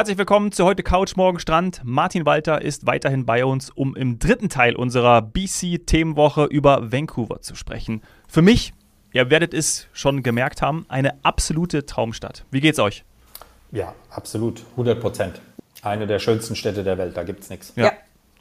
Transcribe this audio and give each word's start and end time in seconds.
Herzlich 0.00 0.16
willkommen 0.16 0.50
zu 0.50 0.64
heute 0.64 0.82
Couch 0.82 1.14
Morgen 1.16 1.38
Strand. 1.38 1.82
Martin 1.84 2.24
Walter 2.24 2.62
ist 2.62 2.86
weiterhin 2.86 3.26
bei 3.26 3.44
uns, 3.44 3.68
um 3.68 3.94
im 3.94 4.18
dritten 4.18 4.48
Teil 4.48 4.74
unserer 4.74 5.20
BC-Themenwoche 5.20 6.46
über 6.46 6.90
Vancouver 6.90 7.42
zu 7.42 7.54
sprechen. 7.54 8.00
Für 8.26 8.40
mich, 8.40 8.72
ihr 9.12 9.28
werdet 9.28 9.52
es 9.52 9.88
schon 9.92 10.22
gemerkt 10.22 10.62
haben, 10.62 10.86
eine 10.88 11.22
absolute 11.22 11.84
Traumstadt. 11.84 12.46
Wie 12.50 12.62
geht's 12.62 12.78
euch? 12.78 13.04
Ja, 13.72 13.94
absolut. 14.08 14.62
100 14.70 14.98
Prozent. 14.98 15.42
Eine 15.82 16.06
der 16.06 16.18
schönsten 16.18 16.56
Städte 16.56 16.82
der 16.82 16.96
Welt, 16.96 17.14
da 17.14 17.22
gibt's 17.22 17.50
nichts. 17.50 17.74
Ja. 17.76 17.92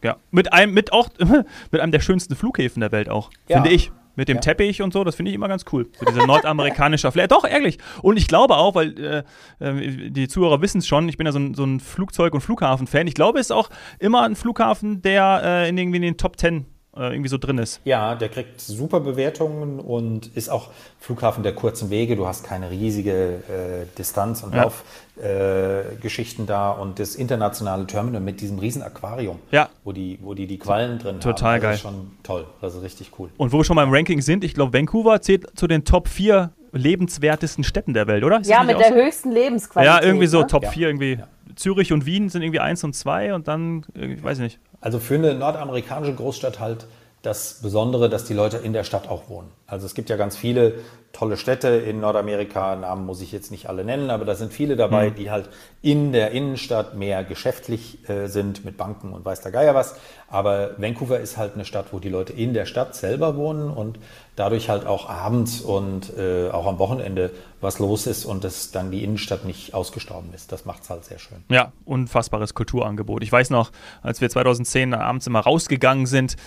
ja. 0.02 0.16
Mit 0.32 0.54
einem, 0.54 0.73
mit 0.73 0.94
auch, 0.94 1.10
mit 1.71 1.82
einem 1.82 1.91
der 1.91 1.99
schönsten 1.99 2.38
Flughäfen 2.38 2.80
der 2.80 2.94
Welt 2.94 3.10
auch, 3.10 3.32
ja. 3.49 3.57
finde 3.57 3.76
ich. 3.76 3.91
Mit 4.20 4.28
dem 4.28 4.38
ja. 4.38 4.41
Teppich 4.41 4.82
und 4.82 4.91
so, 4.91 5.04
das 5.04 5.16
finde 5.16 5.32
ich 5.32 5.36
immer 5.36 5.48
ganz 5.48 5.64
cool. 5.72 5.90
So 5.98 6.05
dieser 6.05 6.27
nordamerikanische 6.27 7.10
Flair. 7.12 7.30
Doch, 7.30 7.46
ehrlich. 7.46 7.77
Und 8.02 8.18
ich 8.18 8.27
glaube 8.27 8.58
auch, 8.58 8.76
weil 8.76 9.00
äh, 9.00 9.23
äh 9.66 10.10
die 10.10 10.27
Zuhörer 10.27 10.62
wissen 10.62 10.80
es 10.80 10.88
schon, 10.88 11.08
ich 11.08 11.16
bin 11.16 11.26
ja 11.26 11.32
so 11.32 11.40
ein, 11.40 11.54
so 11.54 11.64
ein 11.64 11.80
Flugzeug- 11.80 12.34
und 12.34 12.41
Flughafen-Fan. 12.41 13.08
Ich 13.08 13.13
glaube, 13.13 13.40
es 13.40 13.48
ist 13.48 13.52
auch 13.52 13.70
immer 13.98 14.24
ein 14.24 14.36
Flughafen, 14.36 15.02
der 15.02 15.41
äh, 15.44 15.70
in 15.70 15.77
irgendwie 15.77 15.98
in 15.98 16.04
den 16.04 16.18
Top 16.18 16.36
Ten 16.36 16.66
äh, 16.99 17.13
irgendwie 17.13 17.30
so 17.30 17.38
drin 17.38 17.58
ist. 17.58 17.80
Ja, 17.85 18.16
der 18.16 18.30
kriegt 18.30 18.59
super 18.59 18.99
Bewertungen 18.99 19.80
und 19.80 20.27
ist 20.35 20.49
auch 20.49 20.70
Flughafen 20.99 21.44
der 21.44 21.55
kurzen 21.55 21.90
Wege. 21.90 22.17
Du 22.17 22.27
hast 22.27 22.44
keine 22.44 22.70
riesige 22.70 23.12
äh, 23.13 23.85
Distanz- 23.98 24.44
und 24.44 24.53
ja. 24.53 24.70
Laufgeschichten 25.17 26.43
äh, 26.43 26.48
da 26.48 26.71
und 26.71 26.99
das 26.99 27.15
internationale 27.15 27.87
Terminal 27.87 28.21
mit 28.21 28.41
diesem 28.41 28.59
riesen 28.59 28.84
Aquarium, 28.84 29.40
ja. 29.51 29.70
wo, 29.84 29.93
die, 29.93 30.20
wo 30.21 30.34
die 30.34 30.46
die 30.46 30.59
Quallen 30.59 30.99
drin 30.99 31.21
Total 31.21 31.54
haben. 31.55 31.62
geil. 31.62 31.71
Das 31.71 31.77
ist 31.77 31.84
schon 31.84 32.12
toll. 32.24 32.46
Das 32.59 32.76
ist 32.76 32.84
richtig 32.84 33.12
cool. 33.18 33.29
Und 33.37 33.54
wo 33.54 33.57
wir 33.57 33.63
schon 33.63 33.77
beim 33.77 33.93
Ranking 33.93 34.21
sind, 34.21 34.43
ich 34.43 34.54
glaube, 34.54 34.74
Vancouver 34.74 35.21
zählt 35.21 35.57
zu 35.57 35.68
den 35.68 35.85
Top 35.85 36.09
4 36.09 36.52
lebenswertesten 36.71 37.63
Städten 37.63 37.93
der 37.93 38.07
Welt, 38.07 38.24
oder? 38.24 38.41
Ist 38.41 38.49
ja, 38.49 38.63
mit 38.63 38.79
der 38.79 38.90
so? 38.90 38.96
höchsten 38.96 39.31
Lebensqualität. 39.31 40.02
Ja, 40.02 40.05
irgendwie 40.05 40.27
so 40.27 40.41
ne? 40.41 40.48
Top 40.48 40.68
4 40.68 40.87
irgendwie. 40.87 41.13
Ja. 41.13 41.27
Zürich 41.60 41.91
und 41.91 42.05
Wien 42.05 42.29
sind 42.29 42.41
irgendwie 42.41 42.62
1 42.62 42.85
und 42.85 42.96
2 42.96 43.34
und 43.34 43.48
dann, 43.48 43.85
äh, 43.93 44.13
ich 44.13 44.24
weiß 44.24 44.38
ich 44.38 44.43
nicht. 44.43 44.60
Also 44.79 44.99
für 44.99 45.15
eine 45.15 45.35
nordamerikanische 45.35 46.15
Großstadt 46.15 46.60
halt 46.60 46.88
das 47.21 47.60
Besondere, 47.62 48.10
dass 48.10 48.24
die 48.24 48.34
Leute 48.34 48.57
in 48.57 48.71
der 48.71 48.85
Stadt 48.85 49.10
auch 49.10 49.29
wohnen. 49.29 49.49
Also 49.70 49.85
es 49.85 49.93
gibt 49.93 50.09
ja 50.09 50.17
ganz 50.17 50.35
viele 50.35 50.75
tolle 51.12 51.37
Städte 51.37 51.70
in 51.70 51.99
Nordamerika, 51.99 52.75
Namen 52.75 53.05
muss 53.05 53.21
ich 53.21 53.31
jetzt 53.31 53.51
nicht 53.51 53.67
alle 53.67 53.84
nennen, 53.84 54.09
aber 54.09 54.25
da 54.25 54.35
sind 54.35 54.53
viele 54.53 54.75
dabei, 54.75 55.09
mhm. 55.09 55.15
die 55.15 55.31
halt 55.31 55.49
in 55.81 56.12
der 56.12 56.31
Innenstadt 56.31 56.95
mehr 56.95 57.23
geschäftlich 57.23 58.07
äh, 58.09 58.27
sind 58.27 58.63
mit 58.63 58.77
Banken 58.77 59.13
und 59.13 59.25
weiß 59.25 59.41
der 59.41 59.51
Geier 59.51 59.73
was. 59.73 59.95
Aber 60.27 60.71
Vancouver 60.77 61.20
ist 61.20 61.37
halt 61.37 61.55
eine 61.55 61.65
Stadt, 61.65 61.87
wo 61.91 61.99
die 61.99 62.09
Leute 62.09 62.34
in 62.34 62.53
der 62.53 62.65
Stadt 62.65 62.95
selber 62.95 63.35
wohnen 63.35 63.71
und 63.71 63.97
dadurch 64.35 64.69
halt 64.69 64.85
auch 64.85 65.09
abends 65.09 65.62
und 65.62 66.16
äh, 66.16 66.50
auch 66.51 66.67
am 66.67 66.78
Wochenende 66.78 67.31
was 67.59 67.79
los 67.79 68.06
ist 68.07 68.25
und 68.25 68.44
dass 68.44 68.72
dann 68.72 68.91
die 68.91 69.03
Innenstadt 69.03 69.45
nicht 69.45 69.73
ausgestorben 69.73 70.34
ist. 70.34 70.51
Das 70.51 70.66
macht 70.66 70.84
es 70.84 70.90
halt 70.90 71.06
sehr 71.06 71.19
schön. 71.19 71.44
Ja, 71.50 71.73
unfassbares 71.85 72.53
Kulturangebot. 72.53 73.23
Ich 73.23 73.31
weiß 73.31 73.50
noch, 73.50 73.72
als 74.03 74.22
wir 74.22 74.29
2010 74.29 74.94
abends 74.94 75.25
immer 75.28 75.40
rausgegangen 75.40 76.06
sind, 76.06 76.38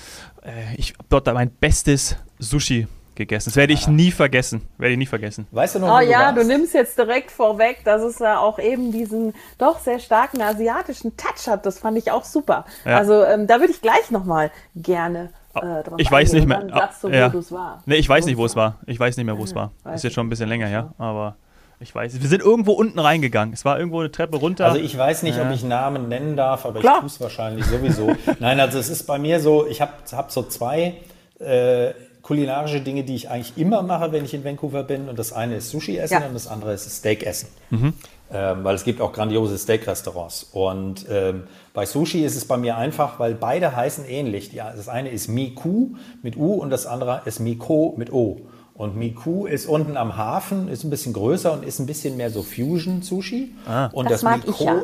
äh, 0.42 0.74
ich 0.76 0.94
habe 0.94 1.06
dort 1.08 1.26
mein 1.34 1.50
bestes 1.50 2.16
Sushi 2.38 2.86
gegessen. 3.14 3.50
Das 3.50 3.56
werde 3.56 3.72
ich 3.72 3.88
nie 3.88 4.10
vergessen. 4.10 4.62
Werde 4.78 4.92
ich 4.92 4.98
nie 4.98 5.06
vergessen. 5.06 5.46
Weißt 5.50 5.74
du 5.74 5.80
noch, 5.80 5.96
Oh 5.96 6.00
ja, 6.00 6.32
du, 6.32 6.40
du 6.40 6.46
nimmst 6.46 6.74
jetzt 6.74 6.96
direkt 6.98 7.30
vorweg, 7.30 7.84
dass 7.84 8.02
es 8.02 8.18
ja 8.18 8.38
auch 8.38 8.58
eben 8.58 8.92
diesen 8.92 9.34
doch 9.58 9.78
sehr 9.78 9.98
starken 9.98 10.40
asiatischen 10.40 11.16
Touch 11.16 11.46
hat. 11.46 11.66
Das 11.66 11.78
fand 11.78 11.98
ich 11.98 12.10
auch 12.10 12.24
super. 12.24 12.64
Ja. 12.84 12.96
Also 12.96 13.24
ähm, 13.24 13.46
da 13.46 13.60
würde 13.60 13.72
ich 13.72 13.80
gleich 13.80 14.10
nochmal 14.10 14.50
gerne 14.74 15.30
äh, 15.54 15.82
drauf 15.82 15.98
Ich 15.98 16.10
weiß 16.10 16.32
nicht 16.32 16.46
mehr. 16.46 16.66
Sagst 16.72 17.04
du, 17.04 17.08
ja. 17.08 17.32
wo 17.32 17.38
es 17.38 17.52
war. 17.52 17.82
Nee, 17.86 17.96
ich 17.96 18.08
weiß 18.08 18.26
nicht, 18.26 18.36
wo 18.36 18.46
es 18.46 18.56
war. 18.56 18.78
Ich 18.86 18.98
weiß 18.98 19.16
nicht 19.16 19.26
mehr, 19.26 19.38
wo 19.38 19.44
es 19.44 19.54
war. 19.54 19.72
Weiß 19.84 19.96
ist 19.96 20.04
jetzt 20.04 20.14
schon 20.14 20.26
ein 20.26 20.30
bisschen 20.30 20.48
länger 20.48 20.66
her, 20.66 20.94
aber 20.98 21.36
ich 21.80 21.94
weiß. 21.94 22.20
Wir 22.20 22.28
sind 22.28 22.42
irgendwo 22.42 22.72
unten 22.72 22.98
reingegangen. 22.98 23.52
Es 23.52 23.64
war 23.64 23.78
irgendwo 23.78 24.00
eine 24.00 24.10
Treppe 24.10 24.36
runter. 24.36 24.66
Also 24.66 24.78
ich 24.78 24.96
weiß 24.96 25.24
nicht, 25.24 25.36
ja. 25.36 25.46
ob 25.46 25.52
ich 25.52 25.64
Namen 25.64 26.08
nennen 26.08 26.36
darf, 26.36 26.64
aber 26.64 26.80
Klar. 26.80 26.94
ich 26.94 27.00
tue 27.00 27.06
es 27.08 27.20
wahrscheinlich 27.20 27.66
sowieso. 27.66 28.14
Nein, 28.38 28.60
also 28.60 28.78
es 28.78 28.88
ist 28.88 29.04
bei 29.06 29.18
mir 29.18 29.40
so, 29.40 29.66
ich 29.66 29.80
habe 29.80 29.92
hab 30.12 30.30
so 30.30 30.44
zwei 30.44 30.94
äh, 31.40 31.90
kulinarische 32.22 32.80
Dinge, 32.80 33.04
die 33.04 33.14
ich 33.14 33.28
eigentlich 33.28 33.56
immer 33.56 33.82
mache, 33.82 34.12
wenn 34.12 34.24
ich 34.24 34.32
in 34.32 34.44
Vancouver 34.44 34.84
bin. 34.84 35.08
Und 35.08 35.18
das 35.18 35.32
eine 35.32 35.56
ist 35.56 35.70
Sushi 35.70 35.98
essen 35.98 36.20
ja. 36.20 36.26
und 36.26 36.34
das 36.34 36.46
andere 36.46 36.72
ist 36.72 36.88
Steak 36.88 37.24
essen. 37.24 37.48
Mhm. 37.70 37.92
Ähm, 38.34 38.64
weil 38.64 38.74
es 38.74 38.84
gibt 38.84 39.00
auch 39.02 39.12
grandiose 39.12 39.58
Steak-Restaurants. 39.58 40.48
Und 40.52 41.04
ähm, 41.10 41.42
bei 41.74 41.84
Sushi 41.84 42.24
ist 42.24 42.34
es 42.34 42.46
bei 42.46 42.56
mir 42.56 42.76
einfach, 42.78 43.18
weil 43.18 43.34
beide 43.34 43.76
heißen 43.76 44.06
ähnlich. 44.06 44.48
Die, 44.50 44.56
das 44.56 44.88
eine 44.88 45.10
ist 45.10 45.28
Miku 45.28 45.90
mit 46.22 46.36
U 46.36 46.54
und 46.54 46.70
das 46.70 46.86
andere 46.86 47.22
ist 47.26 47.40
Miko 47.40 47.94
mit 47.98 48.12
O. 48.12 48.40
Und 48.74 48.96
Miku 48.96 49.46
ist 49.46 49.66
unten 49.66 49.98
am 49.98 50.16
Hafen, 50.16 50.68
ist 50.68 50.82
ein 50.84 50.90
bisschen 50.90 51.12
größer 51.12 51.52
und 51.52 51.64
ist 51.64 51.78
ein 51.78 51.86
bisschen 51.86 52.16
mehr 52.16 52.30
so 52.30 52.42
Fusion-Sushi. 52.42 53.52
Ah. 53.66 53.86
Und 53.92 54.10
das, 54.10 54.22
das 54.22 54.36
Mikro, 54.36 54.50
ich, 54.50 54.60
ja. 54.60 54.82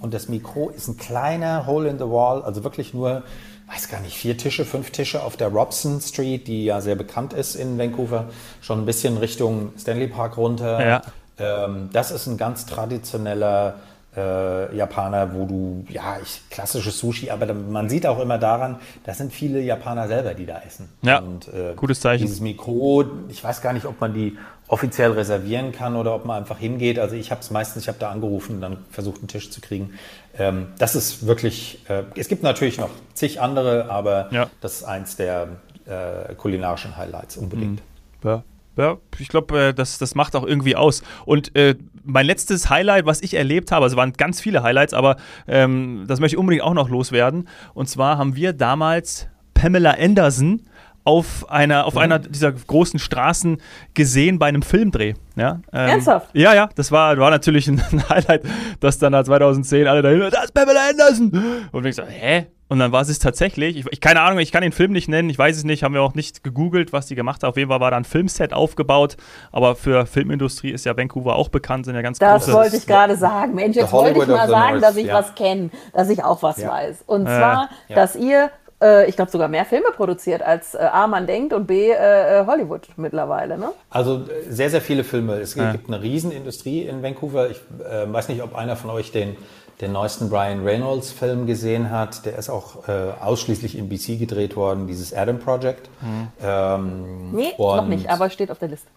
und 0.00 0.14
das 0.14 0.28
Mikro 0.28 0.70
ist 0.70 0.86
ein 0.86 0.96
kleiner 0.96 1.66
Hole 1.66 1.88
in 1.88 1.98
the 1.98 2.04
Wall, 2.04 2.42
also 2.42 2.62
wirklich 2.62 2.94
nur 2.94 3.24
weiß 3.66 3.88
gar 3.88 4.00
nicht, 4.00 4.16
vier 4.16 4.36
Tische, 4.36 4.64
fünf 4.64 4.90
Tische 4.90 5.22
auf 5.22 5.36
der 5.36 5.48
Robson 5.48 6.00
Street, 6.00 6.46
die 6.46 6.64
ja 6.64 6.80
sehr 6.80 6.94
bekannt 6.94 7.32
ist 7.32 7.54
in 7.56 7.78
Vancouver, 7.78 8.26
schon 8.60 8.80
ein 8.80 8.86
bisschen 8.86 9.16
Richtung 9.18 9.72
Stanley 9.78 10.08
Park 10.08 10.36
runter. 10.36 10.86
Ja. 10.86 11.02
Ähm, 11.38 11.90
das 11.92 12.10
ist 12.10 12.26
ein 12.26 12.36
ganz 12.36 12.66
traditioneller 12.66 13.80
äh, 14.16 14.74
Japaner, 14.74 15.34
wo 15.34 15.44
du, 15.44 15.84
ja, 15.88 16.16
ich, 16.22 16.42
klassisches 16.50 16.98
Sushi, 16.98 17.30
aber 17.30 17.52
man 17.52 17.88
sieht 17.88 18.06
auch 18.06 18.18
immer 18.20 18.38
daran, 18.38 18.76
das 19.04 19.18
sind 19.18 19.32
viele 19.32 19.60
Japaner 19.60 20.08
selber, 20.08 20.34
die 20.34 20.46
da 20.46 20.60
essen. 20.66 20.88
Ja, 21.02 21.18
und, 21.18 21.48
äh, 21.48 21.74
gutes 21.76 22.00
Zeichen. 22.00 22.24
Dieses 22.24 22.40
Mikro, 22.40 23.04
ich 23.28 23.42
weiß 23.42 23.60
gar 23.60 23.72
nicht, 23.72 23.84
ob 23.84 24.00
man 24.00 24.14
die 24.14 24.36
offiziell 24.68 25.12
reservieren 25.12 25.72
kann 25.72 25.96
oder 25.96 26.14
ob 26.14 26.24
man 26.24 26.38
einfach 26.38 26.58
hingeht. 26.58 26.98
Also 26.98 27.14
ich 27.14 27.30
habe 27.30 27.40
es 27.40 27.50
meistens, 27.50 27.84
ich 27.84 27.88
habe 27.88 27.98
da 27.98 28.10
angerufen 28.10 28.56
und 28.56 28.60
dann 28.62 28.78
versucht, 28.90 29.18
einen 29.18 29.28
Tisch 29.28 29.50
zu 29.50 29.60
kriegen. 29.60 29.94
Ähm, 30.38 30.68
das 30.78 30.96
ist 30.96 31.26
wirklich, 31.26 31.84
äh, 31.88 32.02
es 32.16 32.28
gibt 32.28 32.42
natürlich 32.42 32.78
noch 32.78 32.90
zig 33.14 33.40
andere, 33.40 33.90
aber 33.90 34.28
ja. 34.32 34.48
das 34.60 34.78
ist 34.78 34.84
eins 34.84 35.16
der 35.16 35.48
äh, 35.86 36.34
kulinarischen 36.34 36.96
Highlights 36.96 37.36
unbedingt. 37.36 37.80
Mhm. 38.22 38.28
Ja. 38.28 38.42
Ja, 38.76 38.98
ich 39.18 39.28
glaube, 39.28 39.68
äh, 39.68 39.74
das, 39.74 39.98
das 39.98 40.14
macht 40.14 40.36
auch 40.36 40.44
irgendwie 40.44 40.76
aus. 40.76 41.02
Und 41.24 41.56
äh, 41.56 41.76
mein 42.04 42.26
letztes 42.26 42.68
Highlight, 42.68 43.06
was 43.06 43.22
ich 43.22 43.34
erlebt 43.34 43.72
habe, 43.72 43.84
also 43.84 43.96
waren 43.96 44.12
ganz 44.12 44.40
viele 44.40 44.62
Highlights, 44.62 44.94
aber 44.94 45.16
ähm, 45.48 46.04
das 46.06 46.20
möchte 46.20 46.36
ich 46.36 46.38
unbedingt 46.38 46.62
auch 46.62 46.74
noch 46.74 46.88
loswerden. 46.88 47.48
Und 47.74 47.88
zwar 47.88 48.18
haben 48.18 48.36
wir 48.36 48.52
damals 48.52 49.28
Pamela 49.54 49.92
Anderson 49.98 50.62
auf 51.06 51.48
einer, 51.48 51.86
auf 51.86 51.94
mhm. 51.94 52.00
einer 52.00 52.18
dieser 52.18 52.50
großen 52.50 52.98
Straßen 52.98 53.62
gesehen 53.94 54.40
bei 54.40 54.46
einem 54.46 54.62
Filmdreh. 54.62 55.14
Ja, 55.36 55.60
ähm, 55.72 55.88
Ernsthaft? 55.88 56.30
Ja, 56.32 56.52
ja, 56.52 56.68
das 56.74 56.90
war, 56.90 57.16
war 57.18 57.30
natürlich 57.30 57.68
ein 57.68 57.80
Highlight, 58.08 58.42
dass 58.80 58.98
dann 58.98 59.12
2010 59.24 59.86
alle 59.86 60.02
dahin, 60.02 60.20
das 60.20 60.46
ist 60.46 60.54
Pamela 60.54 60.80
Anderson! 60.90 61.68
Und 61.70 61.86
ich 61.86 61.94
so, 61.94 62.02
hä? 62.02 62.46
Und 62.68 62.80
dann 62.80 62.90
war 62.90 63.02
es 63.02 63.18
tatsächlich, 63.20 63.76
ich, 63.76 63.86
ich, 63.92 64.00
keine 64.00 64.20
Ahnung, 64.20 64.40
ich 64.40 64.50
kann 64.50 64.62
den 64.62 64.72
Film 64.72 64.90
nicht 64.90 65.08
nennen, 65.08 65.30
ich 65.30 65.38
weiß 65.38 65.56
es 65.56 65.62
nicht, 65.62 65.84
haben 65.84 65.94
wir 65.94 66.02
auch 66.02 66.14
nicht 66.14 66.42
gegoogelt, 66.42 66.92
was 66.92 67.06
die 67.06 67.14
gemacht 67.14 67.44
hat. 67.44 67.50
Auf 67.50 67.56
jeden 67.56 67.70
Fall 67.70 67.78
war 67.78 67.92
da 67.92 67.96
ein 67.96 68.04
Filmset 68.04 68.52
aufgebaut, 68.52 69.16
aber 69.52 69.76
für 69.76 70.06
Filmindustrie 70.06 70.72
ist 70.72 70.84
ja 70.84 70.96
Vancouver 70.96 71.36
auch 71.36 71.48
bekannt, 71.48 71.84
sind 71.84 71.94
ja 71.94 72.02
ganz 72.02 72.18
Das 72.18 72.46
große, 72.46 72.56
wollte 72.56 72.76
ich 72.76 72.86
gerade 72.86 73.16
sagen. 73.16 73.54
Mensch, 73.54 73.76
jetzt 73.76 73.92
wollte 73.92 74.18
ich 74.18 74.26
mal 74.26 74.48
sagen, 74.48 74.72
North, 74.72 74.82
dass 74.82 74.96
ich 74.96 75.06
ja. 75.06 75.14
was 75.14 75.36
kenne, 75.36 75.70
dass 75.92 76.08
ich 76.08 76.24
auch 76.24 76.42
was 76.42 76.56
ja. 76.56 76.68
weiß. 76.68 77.04
Und 77.06 77.22
äh, 77.22 77.26
zwar, 77.26 77.68
ja. 77.86 77.94
dass 77.94 78.16
ihr 78.16 78.50
äh, 78.82 79.08
ich 79.08 79.16
glaube, 79.16 79.30
sogar 79.30 79.48
mehr 79.48 79.64
Filme 79.64 79.90
produziert, 79.94 80.42
als 80.42 80.74
äh, 80.74 80.78
A, 80.78 81.06
man 81.06 81.26
denkt 81.26 81.52
und 81.52 81.66
B, 81.66 81.90
äh, 81.90 82.40
äh 82.40 82.46
Hollywood 82.46 82.88
mittlerweile. 82.96 83.58
Ne? 83.58 83.70
Also 83.90 84.16
äh, 84.16 84.50
sehr, 84.50 84.70
sehr 84.70 84.80
viele 84.80 85.04
Filme. 85.04 85.34
Es 85.34 85.54
ja. 85.54 85.72
gibt 85.72 85.88
eine 85.88 86.02
Riesenindustrie 86.02 86.82
in 86.82 87.02
Vancouver. 87.02 87.50
Ich 87.50 87.60
äh, 87.88 88.12
weiß 88.12 88.28
nicht, 88.28 88.42
ob 88.42 88.54
einer 88.54 88.76
von 88.76 88.90
euch 88.90 89.12
den, 89.12 89.36
den 89.80 89.92
neuesten 89.92 90.28
Brian 90.28 90.64
Reynolds-Film 90.64 91.46
gesehen 91.46 91.90
hat. 91.90 92.24
Der 92.26 92.38
ist 92.38 92.48
auch 92.48 92.88
ausschließlich 93.20 93.76
in 93.76 93.88
BC 93.88 94.18
gedreht 94.18 94.56
worden, 94.56 94.86
dieses 94.86 95.12
Adam 95.12 95.38
Project. 95.38 95.90
Mhm. 96.00 96.28
Ähm, 96.42 97.32
nee, 97.32 97.52
noch 97.58 97.86
nicht, 97.86 98.08
aber 98.08 98.30
steht 98.30 98.50
auf 98.50 98.58
der 98.58 98.68
Liste. 98.68 98.88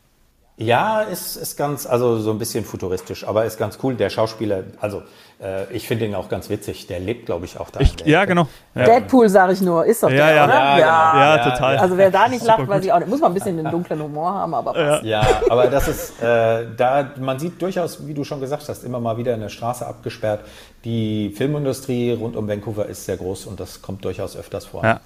Ja, 0.55 1.01
ist, 1.03 1.37
ist 1.37 1.55
ganz, 1.55 1.85
also 1.85 2.19
so 2.19 2.31
ein 2.31 2.37
bisschen 2.37 2.65
futuristisch, 2.65 3.25
aber 3.25 3.45
ist 3.45 3.57
ganz 3.57 3.79
cool. 3.81 3.95
Der 3.95 4.09
Schauspieler, 4.09 4.63
also 4.81 5.03
äh, 5.41 5.71
ich 5.71 5.87
finde 5.87 6.05
ihn 6.05 6.15
auch 6.15 6.29
ganz 6.29 6.49
witzig. 6.49 6.87
Der 6.87 6.99
lebt, 6.99 7.25
glaube 7.25 7.45
ich, 7.45 7.59
auch 7.59 7.69
da. 7.69 7.79
Ich, 7.79 7.95
ja, 8.05 8.25
genau. 8.25 8.47
Ja. 8.75 8.83
Deadpool, 8.83 9.29
sage 9.29 9.53
ich 9.53 9.61
nur, 9.61 9.85
ist 9.85 10.03
doch 10.03 10.09
ja, 10.09 10.27
der, 10.27 10.35
ja. 10.35 10.43
oder? 10.45 10.53
Ja, 10.53 10.77
ja, 10.77 11.13
ja, 11.13 11.37
ja 11.37 11.51
total. 11.51 11.77
Also 11.77 11.97
wer 11.97 12.11
da 12.11 12.27
nicht 12.27 12.43
lacht, 12.43 12.67
weiß 12.67 12.83
ich 12.83 12.91
auch 12.91 12.99
nicht. 12.99 13.09
Muss 13.09 13.21
man 13.21 13.31
ein 13.31 13.33
bisschen 13.33 13.57
den 13.57 13.71
dunklen 13.71 14.01
Humor 14.01 14.33
haben, 14.33 14.53
aber 14.53 14.73
passt. 14.73 15.03
Ja, 15.03 15.25
aber 15.49 15.67
das 15.67 15.87
ist, 15.87 16.21
äh, 16.21 16.65
da, 16.75 17.11
man 17.19 17.39
sieht 17.39 17.61
durchaus, 17.61 18.05
wie 18.05 18.13
du 18.13 18.23
schon 18.23 18.41
gesagt 18.41 18.67
hast, 18.67 18.83
immer 18.83 18.99
mal 18.99 19.17
wieder 19.17 19.33
eine 19.33 19.49
Straße 19.49 19.85
abgesperrt. 19.85 20.41
Die 20.83 21.33
Filmindustrie 21.35 22.13
rund 22.13 22.35
um 22.35 22.47
Vancouver 22.47 22.85
ist 22.87 23.05
sehr 23.05 23.17
groß 23.17 23.45
und 23.45 23.59
das 23.59 23.81
kommt 23.81 24.03
durchaus 24.05 24.35
öfters 24.35 24.65
vor. 24.65 24.83
Ja. 24.83 24.99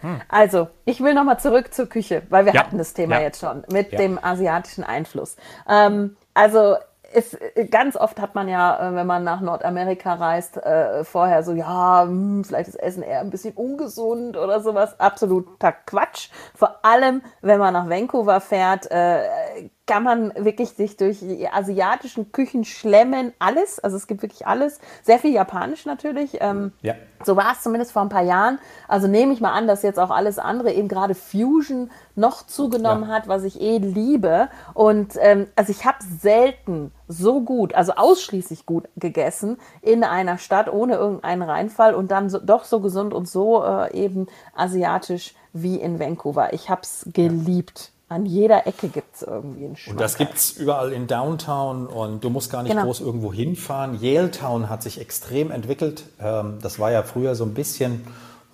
Hm. 0.00 0.20
Also, 0.28 0.68
ich 0.84 1.00
will 1.00 1.14
nochmal 1.14 1.38
zurück 1.38 1.74
zur 1.74 1.86
Küche, 1.86 2.22
weil 2.30 2.46
wir 2.46 2.54
ja. 2.54 2.60
hatten 2.60 2.78
das 2.78 2.94
Thema 2.94 3.16
ja. 3.16 3.22
jetzt 3.22 3.40
schon 3.40 3.64
mit 3.70 3.92
ja. 3.92 3.98
dem 3.98 4.18
asiatischen 4.22 4.82
Einfluss. 4.82 5.36
Ähm, 5.68 6.16
also, 6.32 6.76
es, 7.12 7.36
ganz 7.70 7.96
oft 7.96 8.20
hat 8.20 8.34
man 8.34 8.48
ja, 8.48 8.90
äh, 8.90 8.94
wenn 8.94 9.06
man 9.06 9.24
nach 9.24 9.40
Nordamerika 9.40 10.14
reist, 10.14 10.56
äh, 10.56 11.04
vorher 11.04 11.42
so, 11.42 11.52
ja, 11.52 12.04
hm, 12.04 12.44
vielleicht 12.44 12.68
ist 12.68 12.76
Essen 12.76 13.02
eher 13.02 13.20
ein 13.20 13.30
bisschen 13.30 13.54
ungesund 13.54 14.36
oder 14.36 14.60
sowas. 14.60 14.98
Absoluter 14.98 15.72
Quatsch. 15.72 16.30
Vor 16.54 16.84
allem, 16.84 17.22
wenn 17.40 17.58
man 17.58 17.74
nach 17.74 17.88
Vancouver 17.88 18.40
fährt, 18.40 18.90
äh, 18.90 19.70
kann 19.90 20.04
man 20.04 20.32
wirklich 20.36 20.70
sich 20.70 20.96
durch 20.96 21.18
die 21.18 21.48
asiatischen 21.48 22.30
Küchen 22.30 22.64
schlemmen, 22.64 23.32
alles. 23.40 23.80
Also 23.80 23.96
es 23.96 24.06
gibt 24.06 24.22
wirklich 24.22 24.46
alles. 24.46 24.78
Sehr 25.02 25.18
viel 25.18 25.32
Japanisch 25.32 25.84
natürlich. 25.84 26.38
Ähm, 26.40 26.70
ja. 26.80 26.94
So 27.24 27.34
war 27.34 27.54
es 27.54 27.62
zumindest 27.62 27.90
vor 27.90 28.02
ein 28.02 28.08
paar 28.08 28.22
Jahren. 28.22 28.60
Also 28.86 29.08
nehme 29.08 29.32
ich 29.32 29.40
mal 29.40 29.50
an, 29.50 29.66
dass 29.66 29.82
jetzt 29.82 29.98
auch 29.98 30.10
alles 30.10 30.38
andere, 30.38 30.72
eben 30.72 30.86
gerade 30.86 31.16
Fusion, 31.16 31.90
noch 32.14 32.46
zugenommen 32.46 33.08
ja. 33.08 33.16
hat, 33.16 33.26
was 33.26 33.42
ich 33.42 33.60
eh 33.60 33.78
liebe. 33.78 34.48
Und 34.74 35.14
ähm, 35.18 35.48
also 35.56 35.72
ich 35.72 35.84
habe 35.84 35.98
selten 36.20 36.92
so 37.08 37.40
gut, 37.40 37.74
also 37.74 37.94
ausschließlich 37.94 38.66
gut 38.66 38.88
gegessen 38.94 39.58
in 39.82 40.04
einer 40.04 40.38
Stadt 40.38 40.72
ohne 40.72 40.94
irgendeinen 40.94 41.42
Reinfall 41.42 41.96
und 41.96 42.12
dann 42.12 42.30
so, 42.30 42.38
doch 42.38 42.62
so 42.62 42.78
gesund 42.78 43.12
und 43.12 43.28
so 43.28 43.64
äh, 43.64 43.92
eben 43.92 44.28
asiatisch 44.54 45.34
wie 45.52 45.80
in 45.80 45.98
Vancouver. 45.98 46.52
Ich 46.52 46.70
habe 46.70 46.82
es 46.82 47.08
geliebt. 47.12 47.90
An 48.10 48.26
jeder 48.26 48.66
Ecke 48.66 48.88
gibt 48.88 49.14
es 49.14 49.22
irgendwie 49.22 49.66
einen 49.66 49.76
Schmack. 49.76 49.92
Und 49.92 50.00
das 50.00 50.18
gibt 50.18 50.34
es 50.34 50.50
überall 50.50 50.92
in 50.92 51.06
Downtown 51.06 51.86
und 51.86 52.24
du 52.24 52.28
musst 52.28 52.50
gar 52.50 52.64
nicht 52.64 52.72
genau. 52.72 52.82
groß 52.82 53.00
irgendwo 53.00 53.32
hinfahren. 53.32 54.02
Yaletown 54.02 54.68
hat 54.68 54.82
sich 54.82 55.00
extrem 55.00 55.52
entwickelt. 55.52 56.02
Ähm, 56.20 56.58
das 56.60 56.80
war 56.80 56.90
ja 56.90 57.04
früher 57.04 57.36
so 57.36 57.44
ein 57.44 57.54
bisschen 57.54 58.04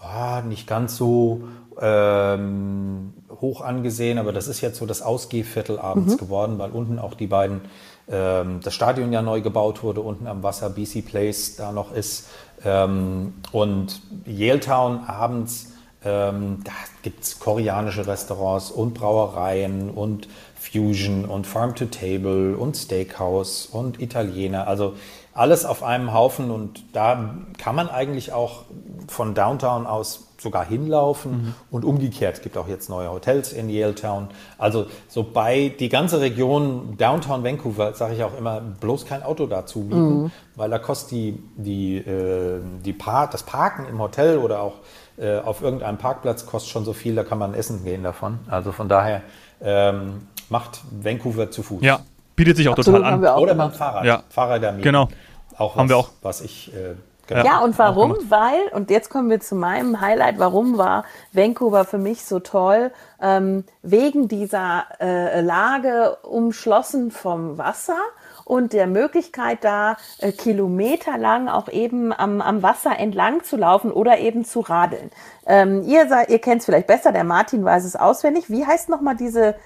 oh, 0.02 0.46
nicht 0.46 0.66
ganz 0.66 0.98
so 0.98 1.44
ähm, 1.80 3.14
hoch 3.40 3.62
angesehen, 3.62 4.18
aber 4.18 4.34
das 4.34 4.46
ist 4.46 4.60
jetzt 4.60 4.76
so 4.76 4.84
das 4.84 5.00
Ausgehviertel 5.00 5.78
abends 5.78 6.12
mhm. 6.12 6.18
geworden, 6.18 6.58
weil 6.58 6.72
unten 6.72 6.98
auch 6.98 7.14
die 7.14 7.26
beiden, 7.26 7.62
ähm, 8.10 8.60
das 8.62 8.74
Stadion 8.74 9.10
ja 9.10 9.22
neu 9.22 9.40
gebaut 9.40 9.82
wurde, 9.82 10.02
unten 10.02 10.26
am 10.26 10.42
Wasser 10.42 10.68
BC 10.68 11.00
Place 11.06 11.56
da 11.56 11.72
noch 11.72 11.94
ist. 11.94 12.28
Ähm, 12.62 13.32
und 13.52 14.02
Yaletown 14.26 15.04
abends 15.06 15.72
ähm, 16.06 16.60
da 16.64 16.72
gibt 17.02 17.24
es 17.24 17.38
koreanische 17.38 18.06
Restaurants 18.06 18.70
und 18.70 18.94
Brauereien 18.94 19.90
und 19.90 20.28
Fusion 20.54 21.24
und 21.24 21.46
Farm 21.46 21.74
to 21.74 21.86
Table 21.86 22.56
und 22.56 22.76
Steakhouse 22.76 23.66
und 23.66 24.00
Italiener. 24.00 24.66
Also 24.66 24.94
alles 25.34 25.64
auf 25.64 25.82
einem 25.82 26.14
Haufen 26.14 26.50
und 26.50 26.82
da 26.92 27.34
kann 27.58 27.76
man 27.76 27.88
eigentlich 27.88 28.32
auch 28.32 28.64
von 29.08 29.34
Downtown 29.34 29.86
aus 29.86 30.26
sogar 30.38 30.64
hinlaufen 30.66 31.32
mhm. 31.32 31.54
und 31.70 31.84
umgekehrt. 31.84 32.36
Es 32.36 32.42
gibt 32.42 32.56
auch 32.58 32.68
jetzt 32.68 32.90
neue 32.90 33.10
Hotels 33.10 33.52
in 33.52 33.70
Yaletown. 33.70 34.28
Also 34.58 34.86
so 35.08 35.22
bei 35.22 35.74
die 35.78 35.88
ganze 35.88 36.20
Region 36.20 36.96
Downtown 36.98 37.42
Vancouver 37.42 37.94
sage 37.94 38.14
ich 38.14 38.22
auch 38.22 38.36
immer, 38.36 38.60
bloß 38.60 39.06
kein 39.06 39.22
Auto 39.22 39.46
dazu 39.46 39.80
mieten, 39.80 40.22
mhm. 40.22 40.30
weil 40.54 40.70
da 40.70 40.78
kostet 40.78 41.12
die, 41.12 41.42
die, 41.56 41.96
äh, 41.96 42.60
die 42.84 42.92
Par 42.92 43.28
das 43.30 43.44
Parken 43.44 43.86
im 43.86 43.98
Hotel 43.98 44.38
oder 44.38 44.60
auch 44.60 44.74
äh, 45.18 45.38
auf 45.38 45.62
irgendeinem 45.62 45.98
Parkplatz 45.98 46.46
kostet 46.46 46.70
schon 46.70 46.84
so 46.84 46.92
viel, 46.92 47.14
da 47.14 47.24
kann 47.24 47.38
man 47.38 47.54
essen 47.54 47.84
gehen 47.84 48.02
davon. 48.02 48.38
Also 48.48 48.72
von 48.72 48.88
daher 48.88 49.22
ähm, 49.60 50.28
macht 50.48 50.80
Vancouver 50.90 51.50
zu 51.50 51.62
Fuß. 51.62 51.82
Ja, 51.82 52.00
bietet 52.34 52.56
sich 52.56 52.68
auch 52.68 52.76
Absolut, 52.76 53.00
total 53.00 53.26
an. 53.26 53.38
Oder 53.40 53.54
mit 53.54 53.66
dem 53.66 53.72
Fahrrad. 53.72 54.04
Ja. 54.04 54.22
Fahrräder 54.28 54.72
mieten. 54.72 54.84
Genau. 54.84 55.08
Auch 55.56 55.74
was, 55.74 55.80
haben 55.80 55.88
wir 55.88 55.96
auch. 55.96 56.10
Was 56.22 56.40
ich 56.42 56.72
äh, 56.74 56.94
Genau. 57.26 57.44
Ja, 57.44 57.58
und 57.58 57.76
warum? 57.78 58.16
Weil, 58.28 58.68
und 58.72 58.90
jetzt 58.90 59.10
kommen 59.10 59.30
wir 59.30 59.40
zu 59.40 59.56
meinem 59.56 60.00
Highlight, 60.00 60.38
warum 60.38 60.78
war 60.78 61.04
Vancouver 61.32 61.84
für 61.84 61.98
mich 61.98 62.24
so 62.24 62.38
toll? 62.38 62.92
Ähm, 63.20 63.64
wegen 63.82 64.28
dieser 64.28 64.84
äh, 65.00 65.40
Lage 65.40 66.18
umschlossen 66.22 67.10
vom 67.10 67.58
Wasser 67.58 67.98
und 68.46 68.72
der 68.72 68.86
Möglichkeit 68.86 69.64
da 69.64 69.96
äh, 70.18 70.30
kilometerlang 70.30 71.48
auch 71.48 71.68
eben 71.68 72.12
am, 72.12 72.40
am 72.40 72.62
Wasser 72.62 72.96
entlang 72.96 73.42
zu 73.42 73.56
laufen 73.56 73.90
oder 73.90 74.18
eben 74.20 74.44
zu 74.44 74.60
radeln. 74.60 75.10
Ähm, 75.46 75.82
ihr 75.82 76.06
ihr 76.28 76.38
kennt 76.38 76.60
es 76.60 76.66
vielleicht 76.66 76.86
besser, 76.86 77.10
der 77.10 77.24
Martin 77.24 77.64
weiß 77.64 77.84
es 77.84 77.96
auswendig. 77.96 78.48
Wie 78.48 78.64
heißt 78.64 78.88
nochmal 78.88 79.16
diese 79.16 79.56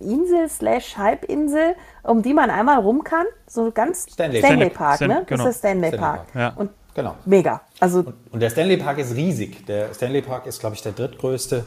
Insel 0.00 0.48
slash 0.48 0.96
Halbinsel, 0.98 1.76
um 2.02 2.22
die 2.22 2.34
man 2.34 2.50
einmal 2.50 2.80
rum 2.80 3.04
kann? 3.04 3.26
So 3.46 3.70
ganz 3.70 4.06
Stanley, 4.10 4.40
Stanley 4.40 4.70
Park, 4.70 4.96
Stanley, 4.96 5.16
ne? 5.16 5.24
Genau. 5.26 5.44
Das 5.44 5.54
ist 5.54 5.58
Stanley, 5.60 5.88
Stanley 5.88 5.98
Park. 5.98 6.32
Park. 6.32 6.34
Ja. 6.34 6.52
Und 6.56 6.70
genau. 6.92 7.14
Mega. 7.26 7.60
Also 7.78 8.00
und, 8.00 8.14
und, 8.32 8.40
der 8.40 8.50
Stanley 8.50 8.78
Park 8.78 8.98
ist 8.98 9.14
riesig. 9.14 9.64
Der 9.66 9.94
Stanley 9.94 10.22
Park 10.22 10.46
ist, 10.46 10.58
glaube 10.58 10.74
ich, 10.74 10.82
der 10.82 10.92
drittgrößte 10.92 11.64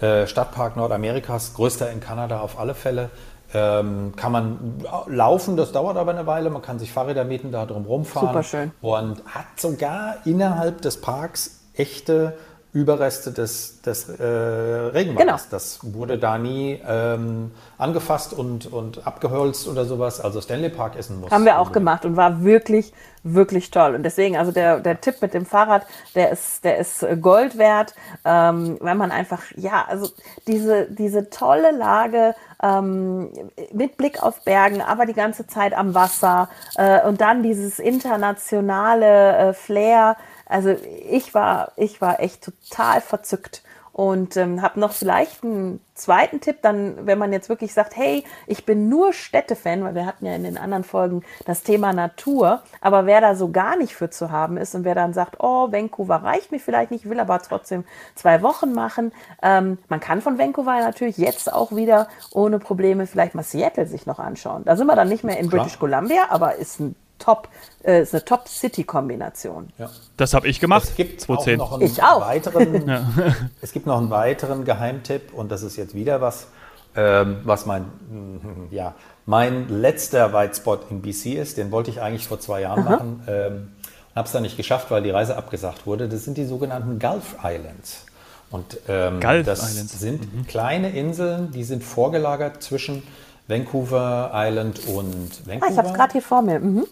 äh, 0.00 0.26
Stadtpark 0.26 0.76
Nordamerikas, 0.76 1.54
größter 1.54 1.90
in 1.92 2.00
Kanada 2.00 2.40
auf 2.40 2.58
alle 2.58 2.74
Fälle. 2.74 3.10
Ähm, 3.52 4.12
kann 4.14 4.30
man 4.30 4.78
laufen, 5.06 5.56
das 5.56 5.72
dauert 5.72 5.96
aber 5.96 6.12
eine 6.12 6.26
Weile. 6.26 6.50
Man 6.50 6.62
kann 6.62 6.78
sich 6.78 6.92
Fahrräder 6.92 7.24
mieten, 7.24 7.50
da 7.50 7.66
drum 7.66 7.84
rumfahren. 7.84 8.28
Super 8.28 8.42
schön. 8.42 8.70
Und 8.80 9.24
hat 9.26 9.58
sogar 9.58 10.18
innerhalb 10.24 10.82
des 10.82 11.00
Parks 11.00 11.60
echte 11.74 12.34
Überreste 12.72 13.32
des, 13.32 13.82
des 13.82 14.08
äh, 14.08 14.22
Regenwaldes. 14.22 15.16
Genau. 15.16 15.36
Das 15.50 15.80
wurde 15.82 16.18
da 16.18 16.38
nie 16.38 16.80
ähm, 16.86 17.50
angefasst 17.78 18.32
und, 18.32 18.72
und 18.72 19.06
abgeholzt 19.06 19.66
oder 19.66 19.84
sowas. 19.84 20.20
Also 20.20 20.40
Stanley 20.40 20.68
Park 20.68 20.96
essen 20.96 21.20
muss. 21.20 21.32
Haben 21.32 21.44
wir 21.44 21.58
auch 21.58 21.72
gemacht 21.72 22.04
und 22.04 22.16
war 22.16 22.44
wirklich, 22.44 22.92
wirklich 23.24 23.72
toll. 23.72 23.96
Und 23.96 24.04
deswegen, 24.04 24.36
also 24.36 24.52
der, 24.52 24.78
der 24.78 25.00
Tipp 25.00 25.16
mit 25.20 25.34
dem 25.34 25.46
Fahrrad, 25.46 25.84
der 26.14 26.30
ist, 26.30 26.62
der 26.62 26.78
ist 26.78 27.04
Gold 27.20 27.58
wert, 27.58 27.94
ähm, 28.24 28.78
weil 28.80 28.94
man 28.94 29.10
einfach, 29.10 29.42
ja, 29.56 29.84
also 29.88 30.08
diese, 30.46 30.86
diese 30.90 31.28
tolle 31.28 31.72
Lage 31.72 32.36
ähm, 32.62 33.32
mit 33.72 33.96
Blick 33.96 34.22
auf 34.22 34.44
Bergen, 34.44 34.80
aber 34.80 35.06
die 35.06 35.14
ganze 35.14 35.46
Zeit 35.48 35.76
am 35.76 35.94
Wasser 35.94 36.48
äh, 36.76 37.04
und 37.04 37.20
dann 37.20 37.42
dieses 37.42 37.80
internationale 37.80 39.36
äh, 39.36 39.52
Flair, 39.54 40.16
also 40.50 40.74
ich 41.08 41.34
war, 41.34 41.72
ich 41.76 42.00
war 42.00 42.20
echt 42.20 42.42
total 42.42 43.00
verzückt 43.00 43.62
und 43.92 44.36
ähm, 44.36 44.62
habe 44.62 44.78
noch 44.78 44.92
vielleicht 44.92 45.44
einen 45.44 45.80
zweiten 45.94 46.40
Tipp, 46.40 46.58
dann, 46.62 47.06
wenn 47.06 47.18
man 47.18 47.32
jetzt 47.32 47.48
wirklich 47.48 47.74
sagt, 47.74 47.96
hey, 47.96 48.24
ich 48.46 48.64
bin 48.64 48.88
nur 48.88 49.12
Städtefan, 49.12 49.84
weil 49.84 49.94
wir 49.94 50.06
hatten 50.06 50.24
ja 50.26 50.34
in 50.34 50.44
den 50.44 50.56
anderen 50.56 50.84
Folgen 50.84 51.22
das 51.44 51.64
Thema 51.64 51.92
Natur, 51.92 52.62
aber 52.80 53.06
wer 53.06 53.20
da 53.20 53.34
so 53.34 53.50
gar 53.50 53.76
nicht 53.76 53.94
für 53.94 54.08
zu 54.08 54.30
haben 54.30 54.56
ist 54.56 54.74
und 54.74 54.84
wer 54.84 54.94
dann 54.94 55.12
sagt, 55.12 55.36
oh, 55.40 55.70
Vancouver 55.70 56.22
reicht 56.22 56.52
mir 56.52 56.60
vielleicht 56.60 56.90
nicht, 56.92 57.08
will 57.08 57.20
aber 57.20 57.40
trotzdem 57.40 57.84
zwei 58.14 58.42
Wochen 58.42 58.72
machen, 58.72 59.12
ähm, 59.42 59.78
man 59.88 60.00
kann 60.00 60.22
von 60.22 60.38
Vancouver 60.38 60.80
natürlich 60.80 61.18
jetzt 61.18 61.52
auch 61.52 61.74
wieder 61.74 62.08
ohne 62.32 62.58
Probleme 62.58 63.06
vielleicht 63.06 63.34
mal 63.34 63.42
Seattle 63.42 63.86
sich 63.86 64.06
noch 64.06 64.18
anschauen. 64.18 64.64
Da 64.64 64.76
sind 64.76 64.86
wir 64.86 64.96
dann 64.96 65.08
nicht 65.08 65.24
mehr 65.24 65.38
in 65.38 65.48
British 65.50 65.78
Columbia, 65.78 66.26
aber 66.30 66.54
ist 66.54 66.80
ein 66.80 66.94
Top, 67.20 67.48
äh, 67.82 68.04
eine 68.10 68.24
Top-City-Kombination. 68.24 69.70
Ja. 69.78 69.90
Das 70.16 70.34
habe 70.34 70.48
ich 70.48 70.58
gemacht. 70.58 70.84
Es 70.84 70.96
gibt 70.96 71.20
2010. 71.20 71.60
Auch 71.60 71.70
noch 71.70 71.78
einen 71.78 71.86
ich 71.90 72.02
auch. 72.02 72.20
Weiteren, 72.20 72.88
ja. 72.88 73.08
Es 73.60 73.72
gibt 73.72 73.86
noch 73.86 73.98
einen 73.98 74.10
weiteren 74.10 74.64
Geheimtipp 74.64 75.32
und 75.32 75.52
das 75.52 75.62
ist 75.62 75.76
jetzt 75.76 75.94
wieder 75.94 76.20
was, 76.20 76.48
ähm, 76.96 77.40
was 77.44 77.66
mein, 77.66 77.86
ja, 78.70 78.94
mein 79.26 79.68
letzter 79.68 80.32
White 80.32 80.56
Spot 80.56 80.78
in 80.90 81.02
BC 81.02 81.34
ist. 81.34 81.56
Den 81.56 81.70
wollte 81.70 81.90
ich 81.90 82.00
eigentlich 82.00 82.26
vor 82.26 82.40
zwei 82.40 82.62
Jahren 82.62 82.86
Aha. 82.86 82.90
machen. 82.90 83.22
Ähm, 83.28 83.68
habe 84.16 84.26
es 84.26 84.32
dann 84.32 84.42
nicht 84.42 84.56
geschafft, 84.56 84.90
weil 84.90 85.02
die 85.02 85.10
Reise 85.10 85.36
abgesagt 85.36 85.86
wurde. 85.86 86.08
Das 86.08 86.24
sind 86.24 86.36
die 86.36 86.44
sogenannten 86.44 86.98
Gulf 86.98 87.36
Islands. 87.44 88.06
Und 88.50 88.78
ähm, 88.88 89.20
Gulf 89.20 89.46
das 89.46 89.70
Islands. 89.70 90.00
sind 90.00 90.34
mhm. 90.34 90.46
kleine 90.46 90.90
Inseln, 90.90 91.52
die 91.52 91.62
sind 91.62 91.84
vorgelagert 91.84 92.62
zwischen 92.62 93.02
Vancouver 93.46 94.30
Island 94.34 94.80
und 94.86 95.46
Vancouver. 95.46 95.66
Ah, 95.66 95.70
ich 95.70 95.78
habe 95.78 95.88
es 95.88 95.94
gerade 95.94 96.12
hier 96.12 96.22
vor 96.22 96.42
mir. 96.42 96.58
Mhm. 96.58 96.86